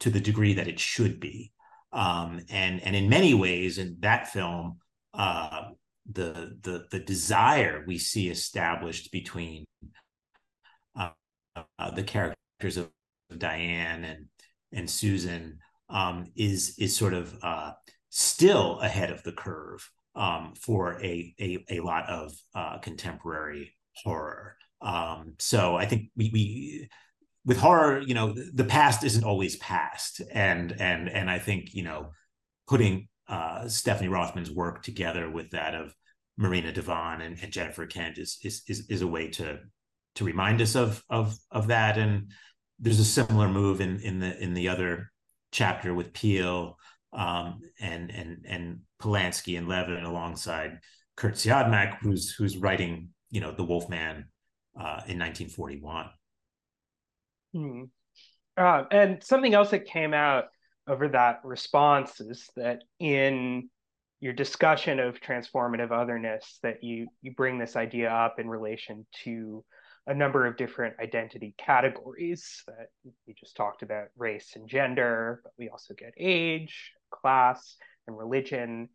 [0.00, 1.52] to the degree that it should be.
[1.92, 4.78] Um, and and in many ways, in that film,
[5.12, 5.68] uh,
[6.10, 9.64] the the the desire we see established between
[10.96, 11.10] uh,
[11.78, 12.90] uh, the characters of
[13.38, 14.26] Diane and
[14.72, 17.72] and Susan um, is is sort of uh,
[18.16, 23.74] still ahead of the curve um, for a, a a lot of uh, contemporary
[24.04, 24.56] horror.
[24.80, 26.88] Um, so I think we we
[27.44, 31.82] with horror, you know, the past isn't always past, and and and I think you
[31.82, 32.12] know,
[32.68, 35.92] putting uh, Stephanie Rothman's work together with that of
[36.36, 39.58] Marina de Van and, and Jennifer Kent is, is, is is a way to
[40.14, 41.98] to remind us of of of that.
[41.98, 42.30] And
[42.78, 45.10] there's a similar move in in the in the other
[45.50, 46.76] chapter with Peele
[47.14, 50.78] um, and and and Polanski and Levin alongside
[51.16, 54.26] Curt Siodmak, who's who's writing you know The Wolfman
[54.78, 56.06] uh, in 1941.
[57.52, 57.82] Hmm.
[58.56, 60.44] Uh, and something else that came out
[60.86, 63.68] over that response is that in
[64.20, 69.64] your discussion of transformative otherness that you you bring this idea up in relation to
[70.06, 72.88] a number of different identity categories that
[73.26, 78.88] we just talked about race and gender, but we also get age, class, and religion.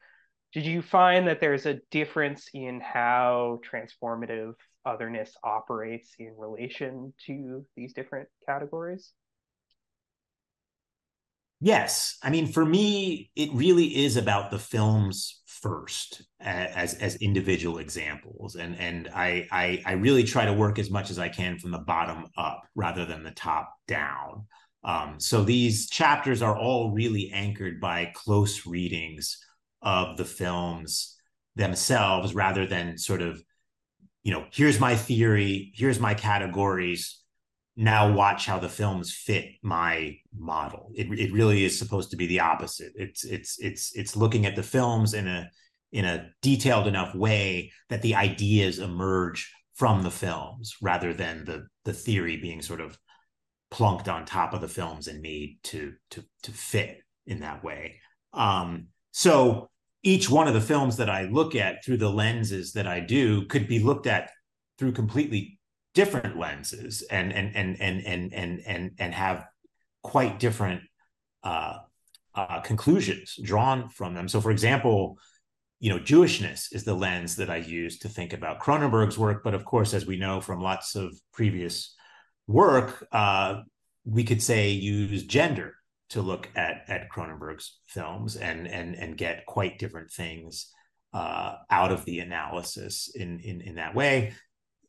[0.54, 4.54] Did you find that there's a difference in how transformative
[4.86, 9.12] otherness operates in relation to these different categories?
[11.62, 17.80] Yes, I mean, for me, it really is about the films first as as individual
[17.80, 21.60] examples, and and I, I I really try to work as much as I can
[21.60, 24.48] from the bottom up rather than the top down.
[24.84, 29.38] Um, so these chapters are all really anchored by close readings
[29.82, 31.18] of the films
[31.56, 33.42] themselves, rather than sort of,
[34.24, 37.22] you know, here's my theory, here's my categories,
[37.76, 40.92] now watch how the films fit my model.
[40.96, 42.92] It, it really is supposed to be the opposite.
[42.96, 45.50] It's it's it's it's looking at the films in a
[45.92, 51.68] in a detailed enough way that the ideas emerge from the films rather than the
[51.86, 52.98] the theory being sort of
[53.72, 58.00] plunked on top of the films and made to to to fit in that way.
[58.34, 59.70] Um, so
[60.04, 63.46] each one of the films that I look at through the lenses that I do
[63.46, 64.32] could be looked at
[64.78, 65.60] through completely
[65.94, 69.46] different lenses and and and and and and and, and have
[70.02, 70.82] quite different
[71.44, 71.78] uh,
[72.36, 74.28] uh, conclusions drawn from them.
[74.28, 75.18] So, for example,
[75.80, 79.44] you know, Jewishness is the lens that I use to think about Cronenberg's work.
[79.44, 81.96] But of course, as we know from lots of previous
[82.50, 83.62] work, uh,
[84.06, 85.76] we could say use gender
[86.10, 90.72] to look at at Cronenberg's films and and and get quite different things
[91.14, 94.34] uh, out of the analysis in in in that way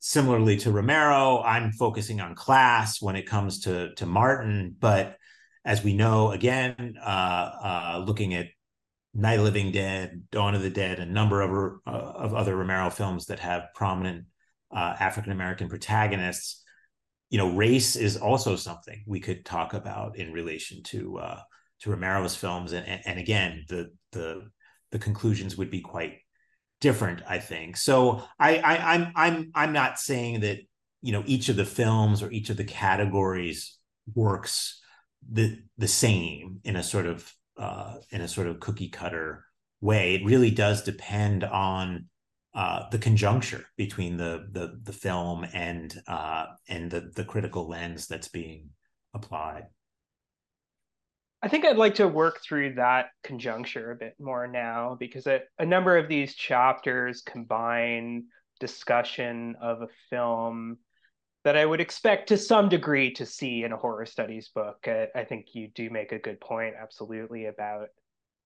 [0.01, 4.75] similarly to Romero, I'm focusing on class when it comes to to Martin.
[4.79, 5.17] But
[5.65, 8.49] as we know, again, uh, uh, looking at
[9.15, 12.91] Night of Living Dead, Dawn of the Dead, a number of uh, of other Romero
[12.91, 14.25] films that have prominent
[14.75, 16.60] uh, African American protagonists,
[17.31, 21.41] you know, race is also something we could talk about in relation to uh,
[21.81, 22.73] to Romero's films.
[22.73, 24.51] And, and again, the the
[24.91, 26.19] the conclusions would be quite
[26.81, 30.59] different i think so I, I i'm i'm i'm not saying that
[31.03, 33.77] you know each of the films or each of the categories
[34.15, 34.81] works
[35.31, 39.45] the the same in a sort of uh in a sort of cookie cutter
[39.83, 42.07] way it really does depend on
[42.55, 48.07] uh the conjuncture between the the the film and uh and the the critical lens
[48.07, 48.71] that's being
[49.15, 49.67] applied
[51.43, 55.41] I think I'd like to work through that conjuncture a bit more now because a,
[55.59, 58.25] a number of these chapters combine
[58.59, 60.77] discussion of a film
[61.45, 64.87] that I would expect to some degree to see in a horror studies book.
[64.87, 67.89] I, I think you do make a good point, absolutely, about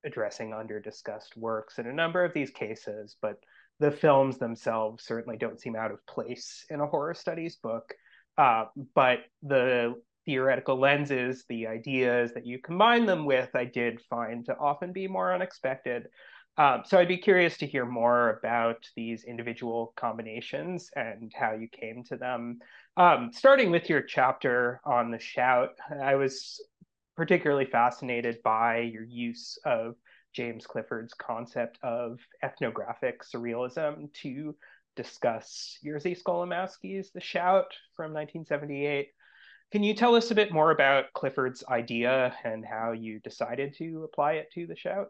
[0.05, 3.39] addressing under discussed works in a number of these cases, but
[3.79, 7.93] the films themselves certainly don't seem out of place in a horror studies book.
[8.37, 14.45] Uh, but the theoretical lenses, the ideas that you combine them with, I did find
[14.45, 16.07] to often be more unexpected.
[16.57, 21.67] Um, so I'd be curious to hear more about these individual combinations and how you
[21.67, 22.59] came to them.
[22.95, 26.61] Um, starting with your chapter on the shout, I was
[27.17, 29.95] particularly fascinated by your use of
[30.35, 34.53] James Clifford's concept of ethnographic surrealism to
[34.95, 39.09] discuss Jerzy Skolimowski's The Shout from 1978.
[39.71, 44.03] Can you tell us a bit more about Clifford's idea and how you decided to
[44.03, 45.07] apply it to the shout?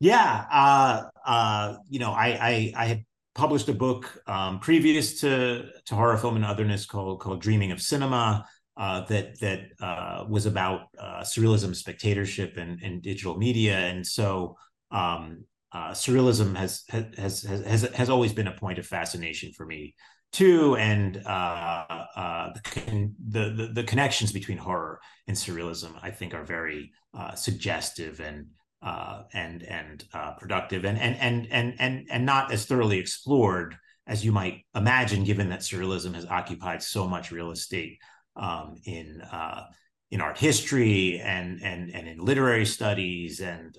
[0.00, 5.68] Yeah, uh, uh, you know, I, I, I had published a book um, previous to
[5.86, 8.46] to horror film and otherness called called Dreaming of Cinema
[8.80, 14.56] uh, that that uh, was about uh, surrealism, spectatorship, and, and digital media, and so
[14.90, 19.66] um, uh, surrealism has, has has has has always been a point of fascination for
[19.66, 19.94] me
[20.32, 21.84] too, and uh,
[22.16, 26.90] uh, the, the, the connections between horror and surrealism, I think, are very
[27.34, 28.46] suggestive and
[28.82, 30.04] and and
[30.38, 35.22] productive, and and and and and and not as thoroughly explored as you might imagine,
[35.22, 37.98] given that surrealism has occupied so much real estate
[38.36, 39.64] um, in uh,
[40.10, 43.76] in art history and and and in literary studies and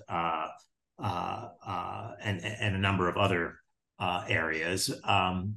[0.98, 3.56] and and a number of other
[4.28, 4.90] areas.
[5.04, 5.56] Um,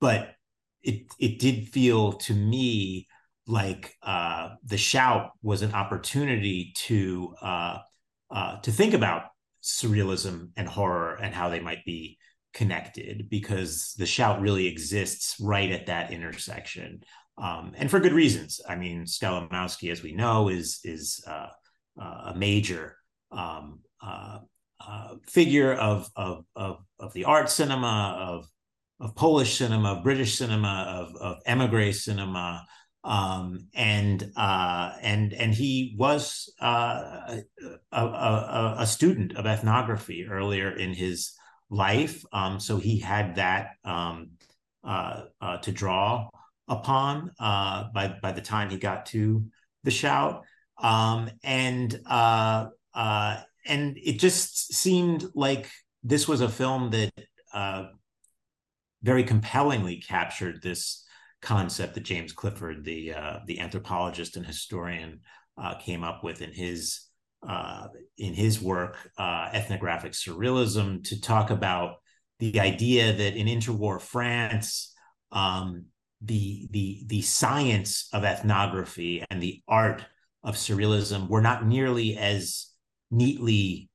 [0.00, 0.34] but
[0.82, 3.08] it it did feel to me
[3.46, 7.78] like uh, the shout was an opportunity to uh,
[8.30, 9.24] uh, to think about
[9.62, 12.18] surrealism and horror and how they might be
[12.52, 17.00] connected because the shout really exists right at that intersection
[17.38, 18.60] um, and for good reasons.
[18.68, 21.48] I mean skolimowski as we know is is uh,
[22.00, 22.96] uh, a major
[23.30, 24.38] um, uh,
[25.26, 28.46] figure of, of of of the art cinema of
[29.00, 32.64] of Polish cinema, of British cinema, of, of emigre cinema,
[33.02, 37.40] um, and uh, and and he was uh,
[37.92, 41.32] a, a, a, student of ethnography earlier in his
[41.68, 44.30] life, um, so he had that um,
[44.84, 46.28] uh, uh to draw
[46.68, 49.44] upon uh, by by the time he got to
[49.82, 50.44] the shout,
[50.78, 52.66] um, and uh,
[53.66, 55.70] and it just seemed like
[56.02, 57.12] this was a film that
[59.02, 61.04] very compellingly captured this
[61.42, 65.20] concept that James Clifford, the uh, the anthropologist and historian,
[65.56, 67.06] uh, came up with in his
[67.46, 71.96] uh, in his work, uh, ethnographic surrealism, to talk about
[72.38, 74.92] the idea that in interwar France,
[75.30, 75.84] um,
[76.24, 80.04] the the the science of ethnography and the art
[80.42, 82.66] of surrealism were not nearly as
[83.10, 83.88] neatly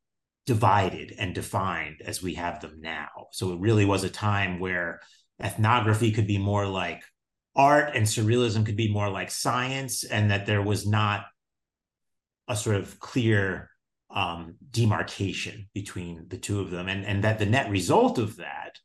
[0.45, 3.27] divided and defined as we have them now.
[3.31, 4.99] So it really was a time where
[5.41, 7.03] ethnography could be more like
[7.55, 11.25] art and surrealism could be more like science and that there was not
[12.47, 13.69] a sort of clear
[14.09, 18.79] um, demarcation between the two of them and, and that the net result of that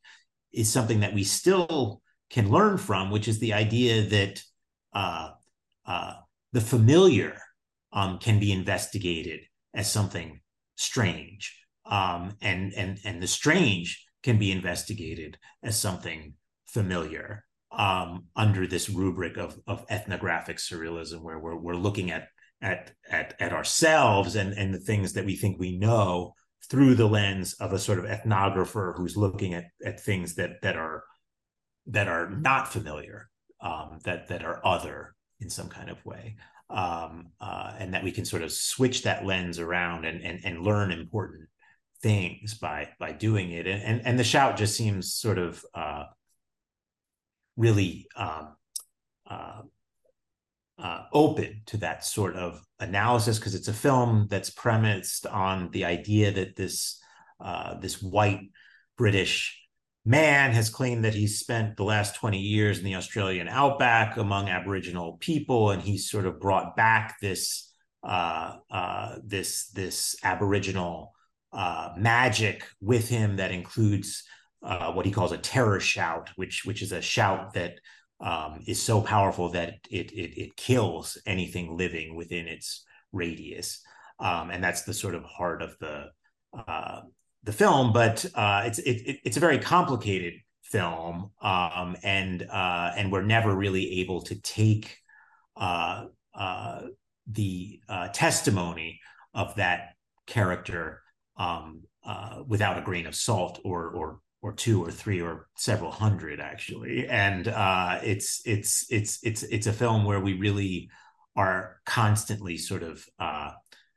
[0.52, 2.02] is something that we still
[2.34, 4.42] can learn from which is the idea that
[4.92, 5.30] uh,
[5.86, 6.14] uh,
[6.52, 7.40] the familiar
[7.92, 9.40] um, can be investigated
[9.72, 10.40] as something
[10.74, 11.56] strange.
[11.86, 16.34] Um, and and and the strange can be investigated as something
[16.66, 22.28] familiar um, under this rubric of, of ethnographic surrealism, where we're, we're looking at,
[22.62, 26.32] at, at, at ourselves and, and the things that we think we know
[26.70, 30.76] through the lens of a sort of ethnographer who's looking at, at things that, that
[30.76, 31.04] are
[31.86, 33.28] that are not familiar,
[33.60, 36.36] um, that that are other in some kind of way,
[36.70, 40.62] um, uh, and that we can sort of switch that lens around and and, and
[40.62, 41.48] learn important
[42.02, 43.66] things by by doing it.
[43.66, 46.04] And and, and the shout just seems sort of uh,
[47.56, 48.56] really um,
[49.28, 49.62] uh,
[50.78, 55.84] uh, open to that sort of analysis because it's a film that's premised on the
[55.84, 57.00] idea that this
[57.40, 58.40] uh, this white
[58.96, 59.63] British
[60.04, 64.48] man has claimed that he's spent the last 20 years in the Australian outback among
[64.48, 67.70] Aboriginal people, and he's sort of brought back this
[68.02, 71.12] uh, uh, this this Aboriginal
[71.52, 74.24] uh, magic with him that includes
[74.62, 77.78] uh, what he calls a terror shout, which which is a shout that
[78.20, 83.80] um, is so powerful that it, it it kills anything living within its radius,
[84.18, 86.06] um, and that's the sort of heart of the
[86.68, 87.00] uh,
[87.44, 87.92] the film.
[87.92, 93.54] But uh, it's it, it's a very complicated film, um, and uh, and we're never
[93.54, 94.98] really able to take
[95.56, 96.06] uh,
[97.26, 97.80] the
[98.12, 99.00] testimony
[99.34, 99.94] of that
[100.26, 101.02] character
[101.36, 105.90] um, uh, without a grain of salt or or or two or three or several
[105.90, 110.90] hundred actually and uh, it's it's it's it's it's a film where we really
[111.36, 113.50] are constantly sort of uh,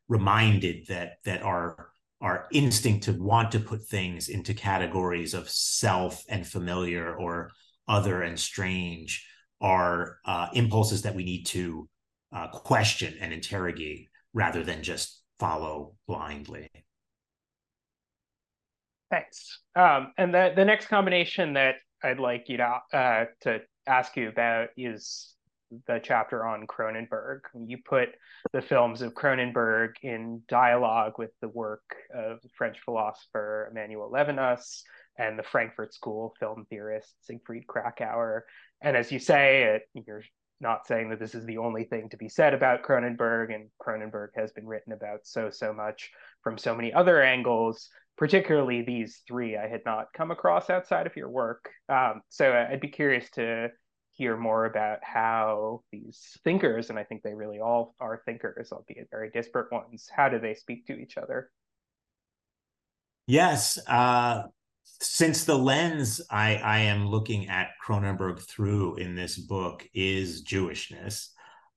[0.08, 1.90] reminded that that our
[2.22, 7.52] our instinct to want to put things into categories of self and familiar or
[7.88, 9.28] other and strange
[9.62, 11.88] are uh, impulses that we need to
[12.36, 16.70] uh, question and interrogate rather than just follow blindly.
[19.10, 19.62] Thanks.
[19.76, 24.28] Um, and the the next combination that I'd like you to uh, to ask you
[24.28, 25.34] about is
[25.88, 27.42] the chapter on Cronenberg.
[27.66, 28.10] You put
[28.54, 34.84] the films of Cronenberg in dialogue with the work of French philosopher Emmanuel Levinas
[35.18, 38.42] and the Frankfurt School film theorist Siegfried Kracauer.
[38.82, 40.24] And as you say, it, you're
[40.60, 44.30] not saying that this is the only thing to be said about Cronenberg, and Cronenberg
[44.36, 46.10] has been written about so, so much
[46.44, 51.16] from so many other angles particularly these three I had not come across outside of
[51.16, 51.70] your work.
[51.88, 53.70] Um, so I'd be curious to
[54.18, 59.10] hear more about how these thinkers, and I think they really all are thinkers, albeit
[59.12, 61.52] very disparate ones, how do they speak to each other?
[63.28, 63.78] Yes.
[63.88, 64.44] Uh,
[65.00, 71.30] since the lens I, I am looking at Cronenberg through in this book is Jewishness,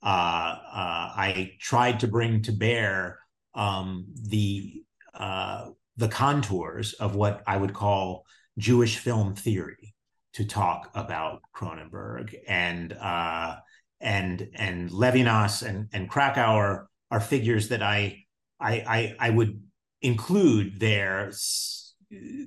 [0.03, 3.19] uh, uh, I tried to bring to bear
[3.55, 4.83] um, the
[5.13, 8.25] uh, the contours of what I would call
[8.57, 9.95] Jewish film theory
[10.35, 13.57] to talk about Cronenberg and uh,
[14.01, 18.25] and and Levinas and and Kracauer are figures that I
[18.61, 19.63] I I, I would
[20.03, 21.33] include there.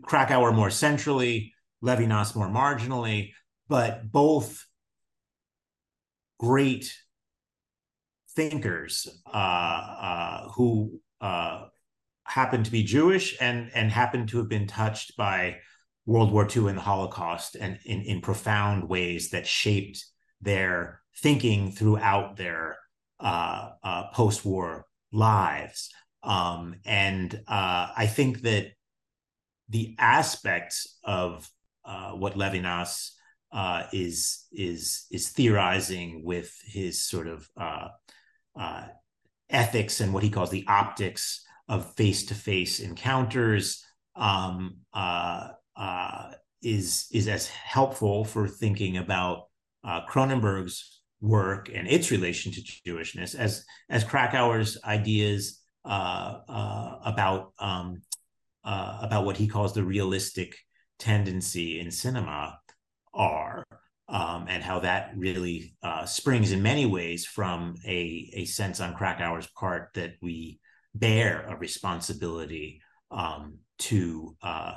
[0.06, 3.32] Kracauer more centrally, Levinas more marginally,
[3.70, 4.66] but both
[6.40, 6.94] great
[8.36, 11.66] thinkers uh, uh, who uh,
[12.26, 15.58] happened to be Jewish and and happened to have been touched by
[16.06, 20.06] World War II and the Holocaust, and in, in profound ways that shaped
[20.41, 22.78] their thinking throughout their
[23.20, 25.89] uh, uh, post-war lives.
[26.24, 28.72] Um, and uh, I think that
[29.70, 31.49] the aspects of
[31.86, 33.12] uh, what Levinas
[33.51, 38.88] uh, is is is theorizing with his sort of uh,
[39.49, 43.86] ethics and what he calls the optics of face-to-face encounters
[44.16, 44.78] um,
[46.64, 49.45] is is as helpful for thinking about
[49.84, 58.01] uh, Cronenberg's work and its relation to Jewishness as as Kracauer's ideas about um,
[58.64, 60.55] about what he calls the realistic
[60.99, 62.57] tendency in cinema
[63.14, 63.64] are
[64.09, 68.95] um, and how that really uh, springs in many ways from a, a sense on
[68.95, 70.59] Kracauer's part that we
[70.93, 74.76] bear a responsibility um, to uh,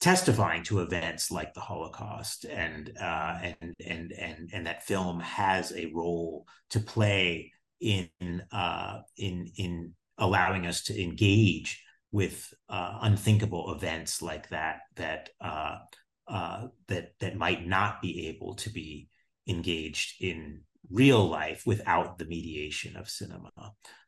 [0.00, 5.72] testifying to events like the Holocaust, and uh, and and and and that film has
[5.72, 8.08] a role to play in
[8.52, 11.82] uh, in in allowing us to engage
[12.12, 15.76] with uh, unthinkable events like that that uh,
[16.28, 19.08] uh, that that might not be able to be
[19.46, 23.50] engaged in real life without the mediation of cinema.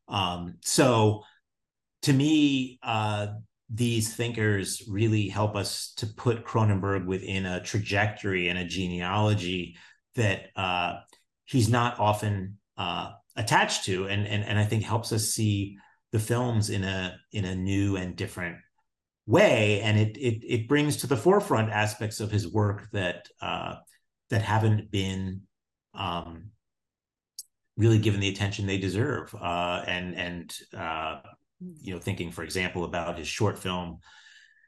[0.08, 1.24] Um, so,
[2.02, 3.28] to me, uh,
[3.70, 9.76] these thinkers really help us to put Cronenberg within a trajectory and a genealogy
[10.14, 10.94] that uh,
[11.44, 15.76] he's not often uh, attached to, and, and and I think helps us see
[16.12, 18.56] the films in a in a new and different
[19.26, 23.76] way, and it it it brings to the forefront aspects of his work that uh,
[24.30, 25.42] that haven't been
[25.94, 26.50] um,
[27.76, 29.34] really given the attention they deserve.
[29.34, 31.20] Uh, and and uh,
[31.60, 33.98] you know, thinking, for example, about his short film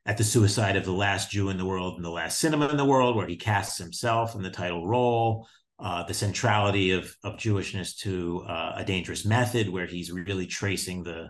[0.06, 2.76] at the suicide of the last Jew in the world and the last cinema in
[2.76, 5.46] the world, where he casts himself in the title role.
[5.78, 11.02] Uh, the centrality of of Jewishness to uh, a dangerous method, where he's really tracing
[11.02, 11.28] the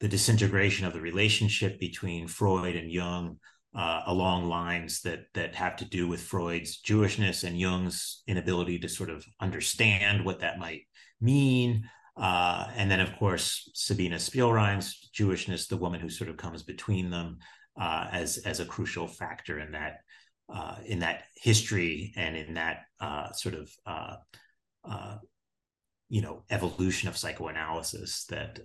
[0.00, 3.38] the disintegration of the relationship between Freud and Jung
[3.76, 8.88] uh, along lines that that have to do with Freud's Jewishness and Jung's inability to
[8.88, 10.82] sort of understand what that might
[11.20, 11.88] mean.
[12.16, 17.10] Uh, and then, of course, Sabina Spielrein's, Jewishness, the woman who sort of comes between
[17.10, 17.38] them,
[17.78, 19.98] uh, as as a crucial factor in that
[20.52, 25.16] uh, in that history and in that uh, sort of uh,
[26.08, 28.60] you know evolution of psychoanalysis that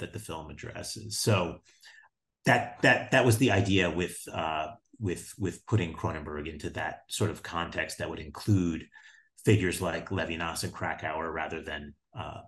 [0.00, 1.18] that the film addresses.
[1.18, 1.58] So
[2.46, 4.18] that that that was the idea with
[4.98, 8.86] with with putting Cronenberg into that sort of context that would include
[9.44, 12.40] figures like Levinas and Kracauer rather than uh,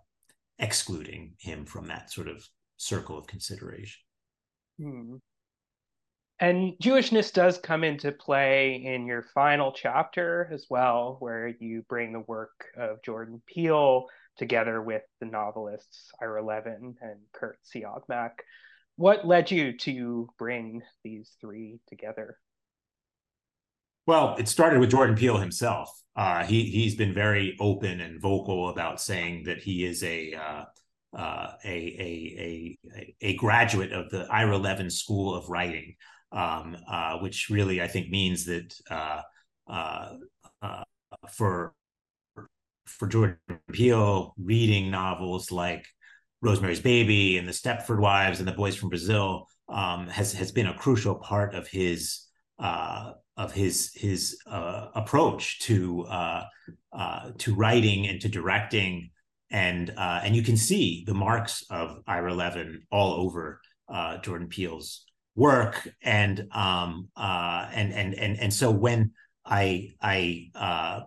[0.59, 2.47] excluding him from that sort of
[2.77, 4.01] circle of consideration.
[4.81, 5.17] Hmm.
[6.41, 12.13] And Jewishness does come into play in your final chapter as well, where you bring
[12.13, 14.07] the work of Jordan Peele
[14.37, 18.31] together with the novelists Ira Levin and Curt Siodmak.
[18.95, 22.39] What led you to bring these three together?
[24.09, 25.91] Well, it started with Jordan Peele himself.
[26.17, 30.65] Uh, he he's been very open and vocal about saying that he is a uh,
[31.15, 35.95] uh, a, a, a a graduate of the Ira Levin School of Writing,
[36.33, 39.21] um, uh, which really I think means that uh,
[39.71, 40.15] uh,
[41.31, 41.75] for
[42.87, 43.37] for Jordan
[43.71, 45.85] Peele, reading novels like
[46.41, 50.67] Rosemary's Baby and The Stepford Wives and The Boys from Brazil um, has has been
[50.67, 52.25] a crucial part of his
[52.59, 56.05] uh, of his his uh, approach to
[57.39, 59.11] to writing and to directing.
[59.51, 63.63] And and you can see the marks of Ira Levin all over
[64.23, 65.07] Jordan Peele's
[65.39, 69.13] work and um uh and and and and so when
[69.47, 71.01] i i uh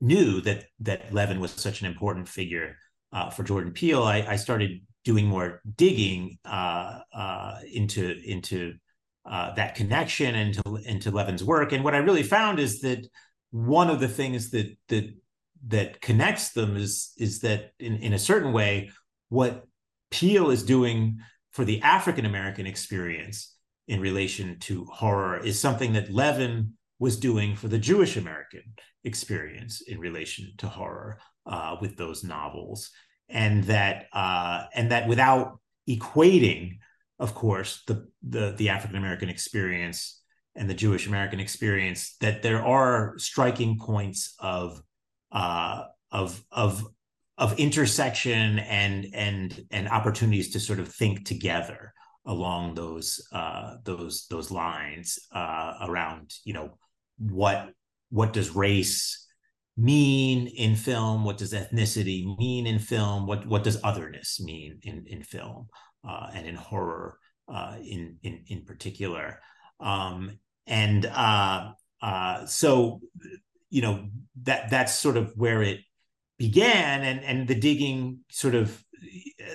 [0.00, 2.76] knew that that levin was such an important figure
[3.12, 8.74] uh, for jordan peele I, I started doing more digging uh uh into into
[9.28, 11.72] uh that connection into into levin's work.
[11.72, 13.06] And what i really found is that
[13.50, 15.14] one of the things that that
[15.68, 18.90] that connects them is is that in in a certain way
[19.28, 19.66] what
[20.10, 21.18] peele is doing
[21.50, 23.56] for the african american experience
[23.88, 28.62] in relation to horror is something that Levin was doing for the Jewish American
[29.04, 32.90] experience in relation to horror uh, with those novels,
[33.28, 36.78] and that uh, and that without equating,
[37.18, 40.20] of course, the the, the African American experience
[40.54, 44.82] and the Jewish American experience, that there are striking points of
[45.32, 46.84] uh, of of
[47.38, 51.92] of intersection and and and opportunities to sort of think together
[52.26, 56.78] along those uh, those those lines uh, around you know
[57.18, 57.70] what
[58.10, 59.26] what does race
[59.76, 61.24] mean in film?
[61.24, 63.26] What does ethnicity mean in film?
[63.26, 65.68] What what does otherness mean in in film
[66.06, 69.40] uh, and in horror uh, in in in particular.
[69.80, 73.00] Um, and uh, uh, so
[73.70, 74.08] you know
[74.42, 75.80] that that's sort of where it
[76.38, 78.82] began and and the digging sort of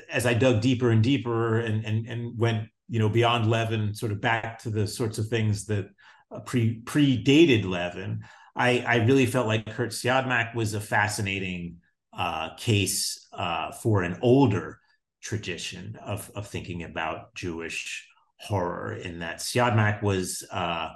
[0.09, 4.11] as I dug deeper and deeper and and and went you know beyond Levin sort
[4.11, 5.89] of back to the sorts of things that
[6.31, 8.23] uh, pre predated Levin
[8.55, 11.77] I I really felt like Curt Siodmak was a fascinating
[12.13, 13.27] uh, case
[13.81, 14.80] for an older
[15.21, 18.07] tradition of of thinking about Jewish
[18.39, 20.89] horror in that Siodmak was uh,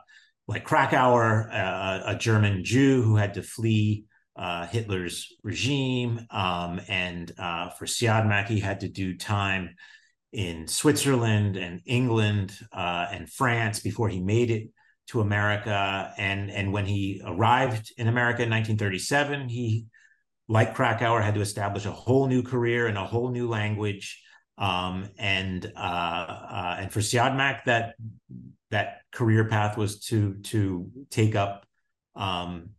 [0.48, 4.06] like Kracauer, uh, a German Jew who had to flee
[4.36, 6.28] uh, Hitler's regime.
[6.30, 9.76] Um, and uh, for Siodmak, he had to do time
[10.34, 14.70] in Switzerland and England uh, and France before he made it
[15.08, 16.14] to America.
[16.18, 19.86] And, and when he arrived in America in 1937, he,
[20.48, 24.22] like Kracauer, had to establish a whole new career and a whole new language.
[24.58, 27.96] Um, and uh, uh, and for Siodmak, that
[28.72, 31.66] that career path was to to take up
[32.16, 32.70] um,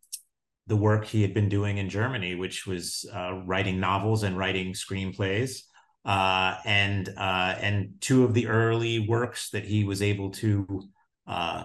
[0.67, 4.73] the work he had been doing in Germany, which was uh, writing novels and writing
[4.73, 5.62] screenplays.
[6.05, 10.83] Uh, and uh, and two of the early works that he was able to
[11.27, 11.64] uh,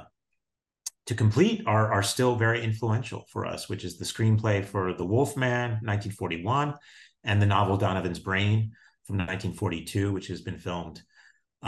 [1.08, 5.06] to complete are are still very influential for us, which is the screenplay for The
[5.06, 6.76] Wolf Man, 1941,
[7.24, 8.72] and the novel Donovan's Brain
[9.06, 11.02] from 1942, which has been filmed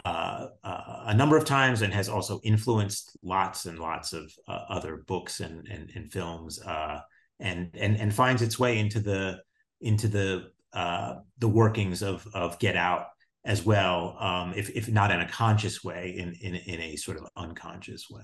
[0.06, 4.66] uh, uh, a number of times and has also influenced lots and lots of uh,
[4.70, 7.00] other books and and, and films uh,
[7.40, 9.40] and and and finds its way into the
[9.82, 13.08] into the uh, the workings of of Get Out
[13.46, 17.18] as well, um, if if not in a conscious way, in in in a sort
[17.18, 18.24] of unconscious way.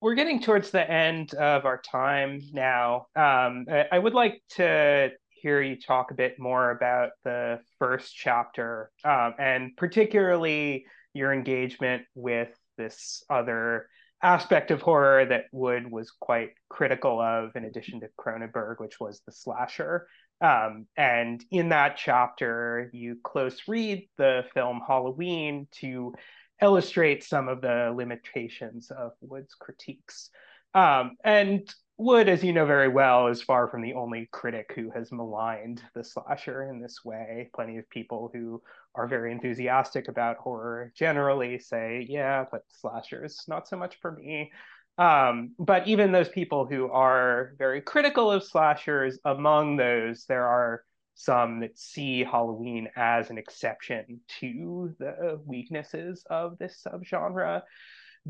[0.00, 3.06] We're getting towards the end of our time now.
[3.16, 8.90] Um, I would like to hear you talk a bit more about the first chapter
[9.04, 13.88] um, and particularly your engagement with this other
[14.22, 19.20] aspect of horror that Wood was quite critical of, in addition to Cronenberg, which was
[19.26, 20.06] the slasher.
[20.40, 26.14] Um, and in that chapter, you close read the film Halloween to
[26.60, 30.30] illustrate some of the limitations of Wood's critiques.
[30.74, 34.90] Um, and Wood, as you know very well, is far from the only critic who
[34.94, 37.50] has maligned the slasher in this way.
[37.54, 38.62] Plenty of people who
[38.94, 44.52] are very enthusiastic about horror generally say, yeah, but slashers, not so much for me.
[44.96, 50.84] Um, but even those people who are very critical of slashers, among those, there are
[51.18, 57.62] some that see Halloween as an exception to the weaknesses of this subgenre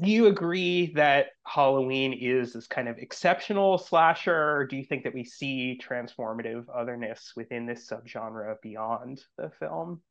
[0.00, 5.04] do you agree that Halloween is this kind of exceptional slasher, or do you think
[5.04, 10.02] that we see transformative otherness within this subgenre beyond the film?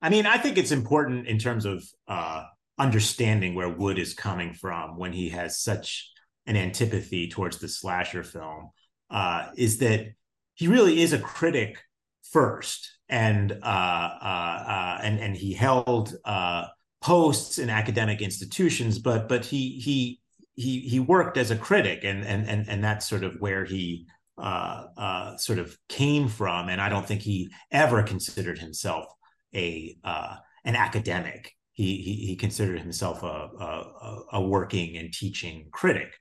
[0.00, 2.44] I mean, I think it's important in terms of uh,
[2.78, 6.10] understanding where Wood is coming from when he has such
[6.46, 8.70] an antipathy towards the slasher film.
[9.08, 10.06] Uh, is that
[10.54, 11.78] he really is a critic
[12.22, 16.66] first, and uh, uh, uh and and he held uh,
[17.00, 20.20] posts in academic institutions, but but he he
[20.54, 24.06] he he worked as a critic, and and and and that's sort of where he
[24.38, 26.68] uh, sort of came from.
[26.68, 29.06] And I don't think he ever considered himself
[29.54, 31.52] a an academic.
[31.74, 36.12] He, he he considered himself a a, a working and teaching critic.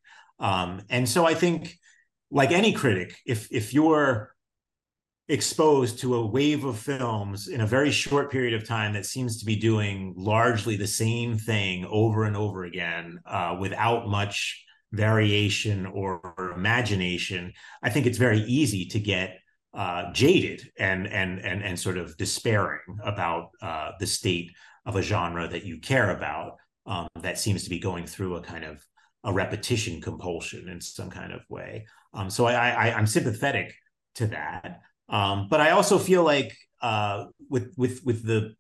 [0.42, 1.78] Um, and so I think,
[2.32, 4.34] like any critic, if if you're
[5.28, 9.40] exposed to a wave of films in a very short period of time that seems
[9.40, 15.86] to be doing largely the same thing over and over again uh, without much variation
[15.86, 19.38] or imagination i think it's very easy to get
[19.74, 24.52] uh, jaded and and and and sort of despairing about uh, the state
[24.86, 28.42] of a genre that you care about um, that seems to be going through a
[28.42, 28.86] kind of
[29.24, 31.86] a repetition compulsion in some kind of way.
[32.14, 33.74] Um, so I, I, I'm sympathetic
[34.16, 34.82] to that.
[35.10, 38.54] Um, but I also feel like uh, with with with the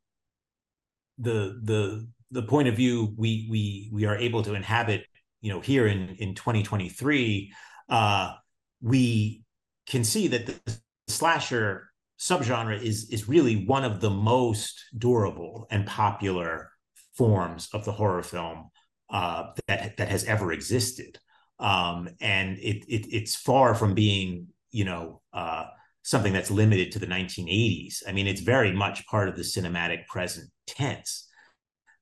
[1.18, 5.06] the the the point of view we we we are able to inhabit,
[5.41, 7.54] you know, here in in 2023,
[7.89, 8.34] uh,
[8.82, 9.43] we
[9.86, 15.86] can see that the slasher subgenre is is really one of the most durable and
[15.86, 16.70] popular
[17.16, 18.70] forms of the horror film
[19.10, 21.20] uh, that that has ever existed,
[21.62, 25.66] um, and it, it it's far from being you know uh,
[26.01, 28.03] something that's limited to the 1980s.
[28.07, 31.28] I mean, it's very much part of the cinematic present tense.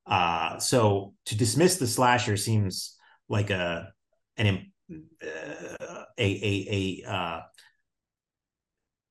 [0.07, 2.97] Uh, so to dismiss the slasher seems
[3.28, 3.91] like a
[4.38, 4.72] an
[5.22, 7.41] uh, a a a, uh,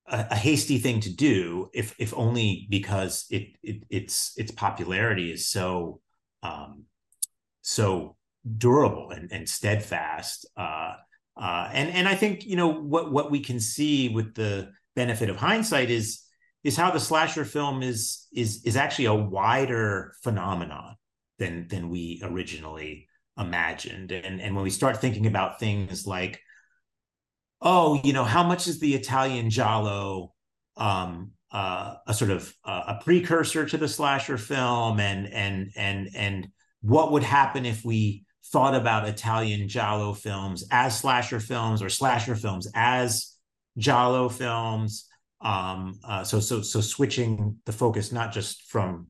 [0.07, 5.47] a hasty thing to do, if if only because it, it its its popularity is
[5.47, 6.01] so
[6.41, 6.85] um,
[7.61, 8.17] so
[8.57, 10.47] durable and, and steadfast.
[10.57, 10.93] Uh,
[11.39, 15.29] uh, and and I think you know what what we can see with the benefit
[15.29, 16.23] of hindsight is
[16.63, 20.95] is how the slasher film is is is actually a wider phenomenon
[21.37, 24.11] than than we originally imagined.
[24.11, 26.41] And and when we start thinking about things like,
[27.61, 30.33] oh, you know, how much is the Italian giallo
[30.75, 36.09] um, uh, a sort of uh, a precursor to the slasher film, and and and
[36.15, 36.47] and
[36.81, 42.35] what would happen if we thought about Italian giallo films as slasher films or slasher
[42.35, 43.35] films as
[43.77, 45.05] giallo films.
[45.41, 49.07] Um, uh, so so so switching the focus not just from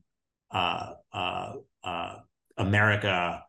[0.50, 2.16] uh, uh, uh
[2.56, 3.42] America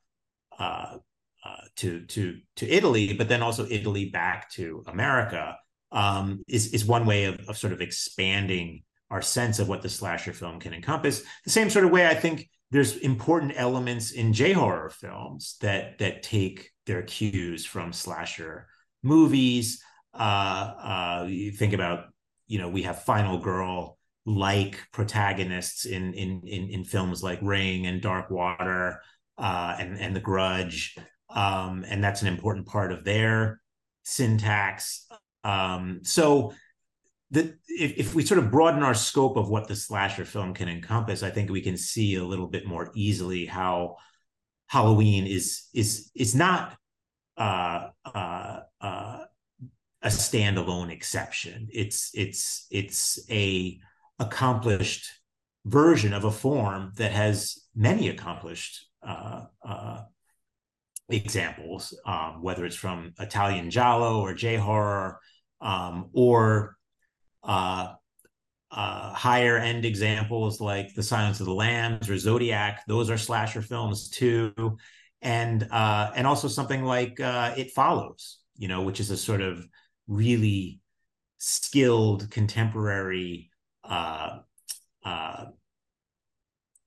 [0.58, 0.98] uh,
[1.46, 5.58] uh, to to to Italy, but then also Italy back to America
[5.92, 9.90] um, is is one way of, of sort of expanding our sense of what the
[9.90, 11.22] slasher film can encompass.
[11.44, 16.00] The same sort of way I think there's important elements in J horror films that
[16.00, 18.68] that take their cues from slasher
[19.04, 19.84] movies.
[20.14, 22.06] Uh, uh, you think about,
[22.48, 27.88] you know, we have Final Girl like protagonists in in in, in films like Ring
[27.88, 29.02] and Dark Water
[29.38, 30.96] uh, and and The Grudge,
[31.30, 33.62] um, and that's an important part of their
[34.04, 35.08] syntax.
[35.44, 36.54] Um, so
[37.32, 40.68] that if, if we sort of broaden our scope of what the slasher film can
[40.68, 43.98] encompass, I think we can see a little bit more easily how
[44.68, 46.78] Halloween is is is not
[47.38, 49.20] uh, uh, uh,
[50.02, 51.68] a standalone exception.
[51.74, 53.80] It's it's it's a
[54.20, 55.10] accomplished
[55.66, 60.02] version of a form that has many accomplished uh, uh,
[61.10, 65.20] examples, um, whether it's from Italian Giallo or J horror
[65.60, 66.78] um, or
[67.44, 67.94] uh,
[68.72, 72.84] uh, higher end examples like The Silence of the Lambs or Zodiac.
[72.88, 74.78] Those are slasher films too,
[75.22, 79.42] and uh, and also something like uh, It Follows, you know, which is a sort
[79.42, 79.68] of
[80.08, 80.80] really
[81.38, 83.50] skilled contemporary
[83.84, 84.40] uh,
[85.04, 85.46] uh,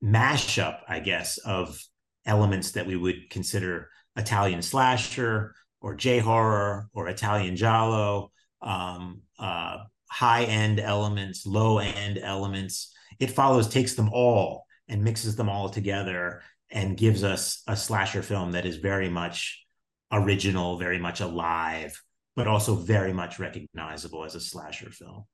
[0.03, 1.83] mashup, I guess, of
[2.25, 8.31] elements that we would consider Italian slasher or J horror or Italian giallo,
[8.63, 9.79] um, uh,
[10.15, 12.95] high end elements, low end elements.
[13.19, 16.41] It follows, takes them all and mixes them all together
[16.71, 19.67] and gives us a slasher film that is very much
[20.13, 22.01] original, very much alive,
[22.37, 25.25] but also very much recognizable as a slasher film.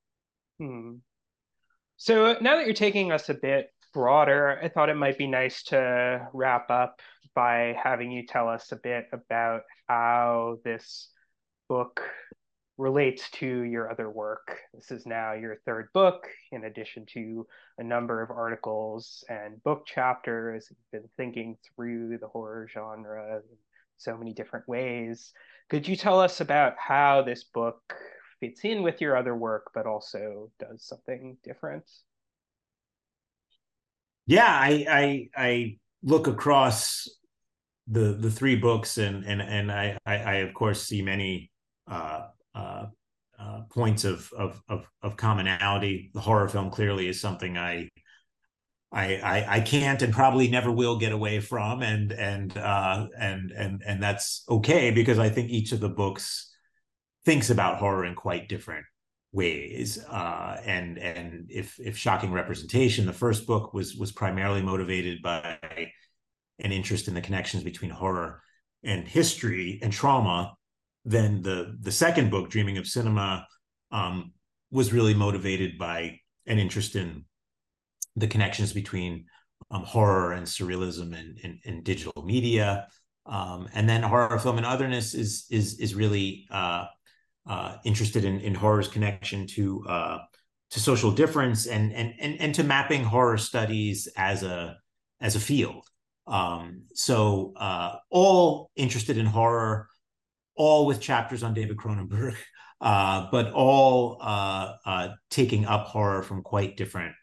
[0.59, 0.93] Hmm.
[1.99, 5.63] So now that you're taking us a bit broader, I thought it might be nice
[5.65, 7.01] to wrap up
[7.35, 11.11] by having you tell us a bit about how this
[11.69, 12.01] book
[12.81, 14.59] relates to your other work.
[14.75, 17.47] This is now your third book, in addition to
[17.79, 20.67] a number of articles and book chapters.
[20.71, 23.43] You've been thinking through the horror genre in
[23.99, 25.33] so many different ways.
[25.69, 27.95] Could you tell us about how this book
[28.41, 31.85] fits in with your other work, but also does something different?
[34.31, 37.09] yeah, I, I I look across
[37.89, 41.51] the the three books and and and I I, I of course see many
[41.91, 42.87] uh, uh,
[43.39, 46.11] uh, points of, of of of commonality.
[46.15, 47.89] The horror film clearly is something I
[48.93, 53.51] I, I, I can't and probably never will get away from, and and uh, and
[53.53, 56.53] and and that's okay because I think each of the books
[57.25, 58.87] thinks about horror in quite different
[59.33, 65.23] ways uh, and and if if shocking representation the first book was was primarily motivated
[65.23, 65.59] by
[66.59, 68.43] an interest in the connections between horror
[68.83, 70.55] and history and trauma
[71.05, 73.47] then the the second book dreaming of cinema
[73.91, 74.33] um,
[74.71, 77.25] was really motivated by an interest in
[78.17, 79.25] the connections between
[79.71, 82.87] um, horror and surrealism and, and, and digital media
[83.27, 86.87] um, and then horror film and otherness is is is really uh,
[87.47, 90.19] uh, interested in, in horror's connection to uh,
[90.71, 94.77] to social difference and, and and and to mapping horror studies as a
[95.21, 95.87] as a field.
[96.27, 99.89] Um, so uh, all interested in horror,
[100.61, 102.37] all with chapters on David Cronenberg,
[102.81, 107.15] uh, but all uh, uh, taking up horror from quite different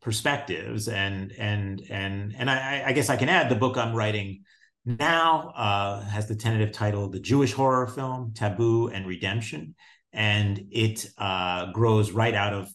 [0.00, 0.88] perspectives.
[0.88, 4.44] And and and and I, I guess I can add the book I'm writing
[4.84, 9.74] now uh, has the tentative title The Jewish Horror Film, Taboo and Redemption.
[10.12, 12.68] and it uh, grows right out of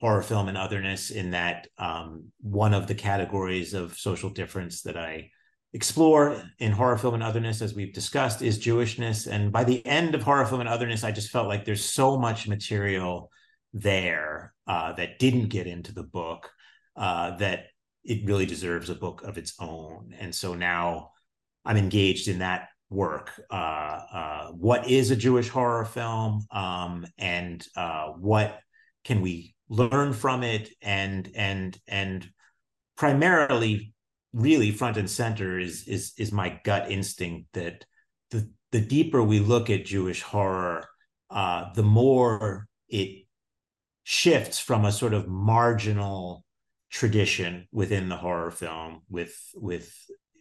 [0.00, 4.98] horror film and otherness in that um, one of the categories of social difference that
[4.98, 5.30] I
[5.74, 9.26] explore in horror film and otherness, as we've discussed, is Jewishness.
[9.26, 12.16] And by the end of horror film and otherness, I just felt like there's so
[12.16, 13.30] much material
[13.72, 16.50] there uh, that didn't get into the book
[16.96, 17.66] uh, that
[18.04, 20.14] it really deserves a book of its own.
[20.18, 21.10] And so now
[21.64, 23.32] I'm engaged in that work.
[23.50, 23.54] Uh,
[24.12, 28.60] uh what is a Jewish horror film, um, and uh, what
[29.02, 32.28] can we learn from it and and and
[32.96, 33.93] primarily
[34.34, 37.86] really front and center is is is my gut instinct that
[38.30, 40.88] the the deeper we look at Jewish horror,
[41.30, 43.26] uh, the more it
[44.02, 46.44] shifts from a sort of marginal
[46.90, 49.94] tradition within the horror film, with with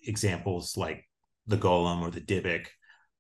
[0.06, 1.06] examples like
[1.46, 2.66] the Golem or the Dybbuk,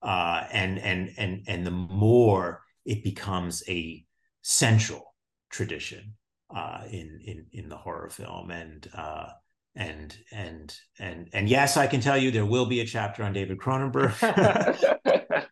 [0.02, 4.04] uh, and and and and the more it becomes a
[4.42, 5.16] central
[5.52, 6.16] tradition
[6.54, 9.28] uh, in in in the horror film, and uh,
[9.76, 13.34] and and and and yes, I can tell you there will be a chapter on
[13.34, 14.14] David Cronenberg.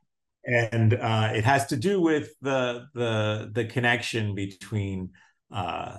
[0.45, 5.11] and uh, it has to do with the the the connection between
[5.51, 5.97] uh,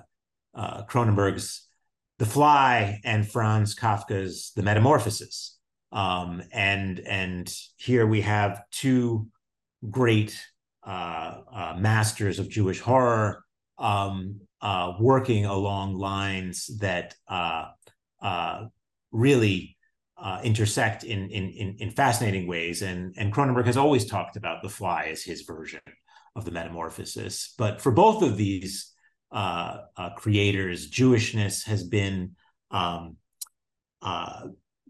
[0.54, 1.68] uh, Cronenberg's
[2.18, 5.58] The Fly and Franz Kafka's The Metamorphosis.
[5.90, 9.28] Um, and and here we have two
[9.90, 10.40] great
[10.86, 13.44] uh, uh, masters of Jewish horror
[13.78, 17.14] um, uh, working along lines that
[18.22, 18.66] uh, uh,
[19.10, 19.76] really
[20.16, 22.82] uh, intersect in, in, in fascinating ways.
[22.82, 25.80] And and Cronenberg has always talked about The Fly as his version
[26.36, 27.54] of the Metamorphosis.
[27.58, 28.92] But for both of these
[29.32, 32.36] uh, uh, creators, Jewishness has been
[32.70, 33.16] um,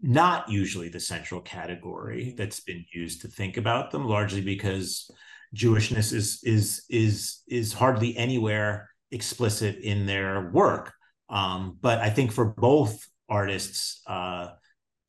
[0.01, 5.09] not usually the central category that's been used to think about them, largely because
[5.55, 10.93] Jewishness is is is is hardly anywhere explicit in their work.
[11.29, 14.49] Um, but I think for both artists, uh,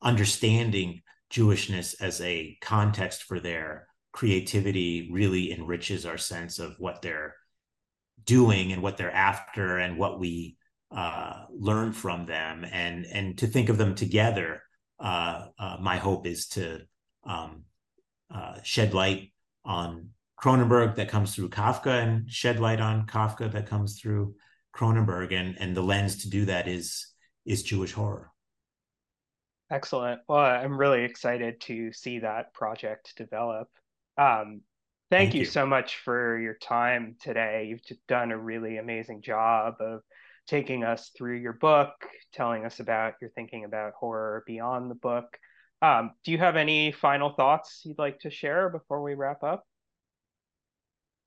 [0.01, 1.01] understanding
[1.31, 7.35] Jewishness as a context for their creativity really enriches our sense of what they're
[8.23, 10.57] doing and what they're after and what we
[10.95, 12.65] uh, learn from them.
[12.71, 14.61] And and to think of them together
[14.99, 16.81] uh, uh, my hope is to
[17.25, 17.63] um,
[18.33, 19.31] uh, shed light
[19.65, 20.09] on
[20.41, 24.35] Cronenberg that comes through Kafka and shed light on Kafka that comes through
[24.75, 25.33] Cronenberg.
[25.33, 27.14] And and the lens to do that is
[27.45, 28.31] is Jewish horror.
[29.71, 30.21] Excellent.
[30.27, 33.67] Well, I'm really excited to see that project develop.
[34.17, 34.61] Um,
[35.09, 37.67] thank, thank you, you so much for your time today.
[37.69, 40.01] You've done a really amazing job of
[40.47, 41.93] taking us through your book,
[42.31, 45.25] telling us about your thinking about horror beyond the book.
[45.81, 49.65] Um, do you have any final thoughts you'd like to share before we wrap up?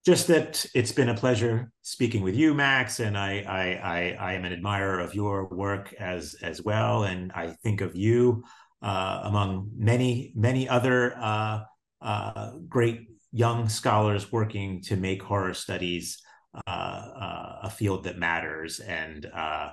[0.08, 4.32] Just that it's been a pleasure speaking with you, Max, and I, I, I, I
[4.32, 8.42] am an admirer of your work as as well, and I think of you
[8.80, 11.60] uh, among many many other uh,
[12.00, 13.00] uh, great
[13.32, 16.22] young scholars working to make horror studies
[16.66, 19.72] uh, uh, a field that matters, and uh,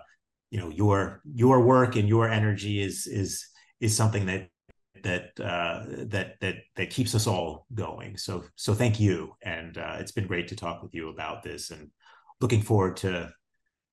[0.52, 3.48] you know your your work and your energy is is
[3.80, 4.50] is something that
[5.04, 8.18] that uh, that that that keeps us all going.
[8.18, 11.72] So so thank you, and uh, it's been great to talk with you about this,
[11.72, 11.90] and
[12.42, 13.32] looking forward to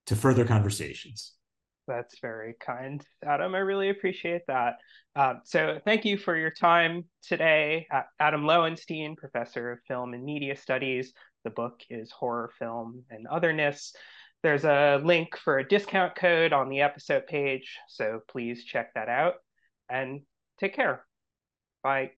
[0.07, 1.35] to further conversations.
[1.89, 3.55] That's very kind, Adam.
[3.55, 4.77] I really appreciate that.
[5.17, 7.87] Um, so thank you for your time today,
[8.21, 11.13] Adam Lowenstein, professor of film and media studies.
[11.45, 13.95] The book is Horror Film and Otherness.
[14.43, 19.09] There's a link for a discount code on the episode page, so please check that
[19.09, 19.35] out.
[19.89, 20.23] And
[20.63, 21.05] Take care.
[21.83, 22.11] Bye.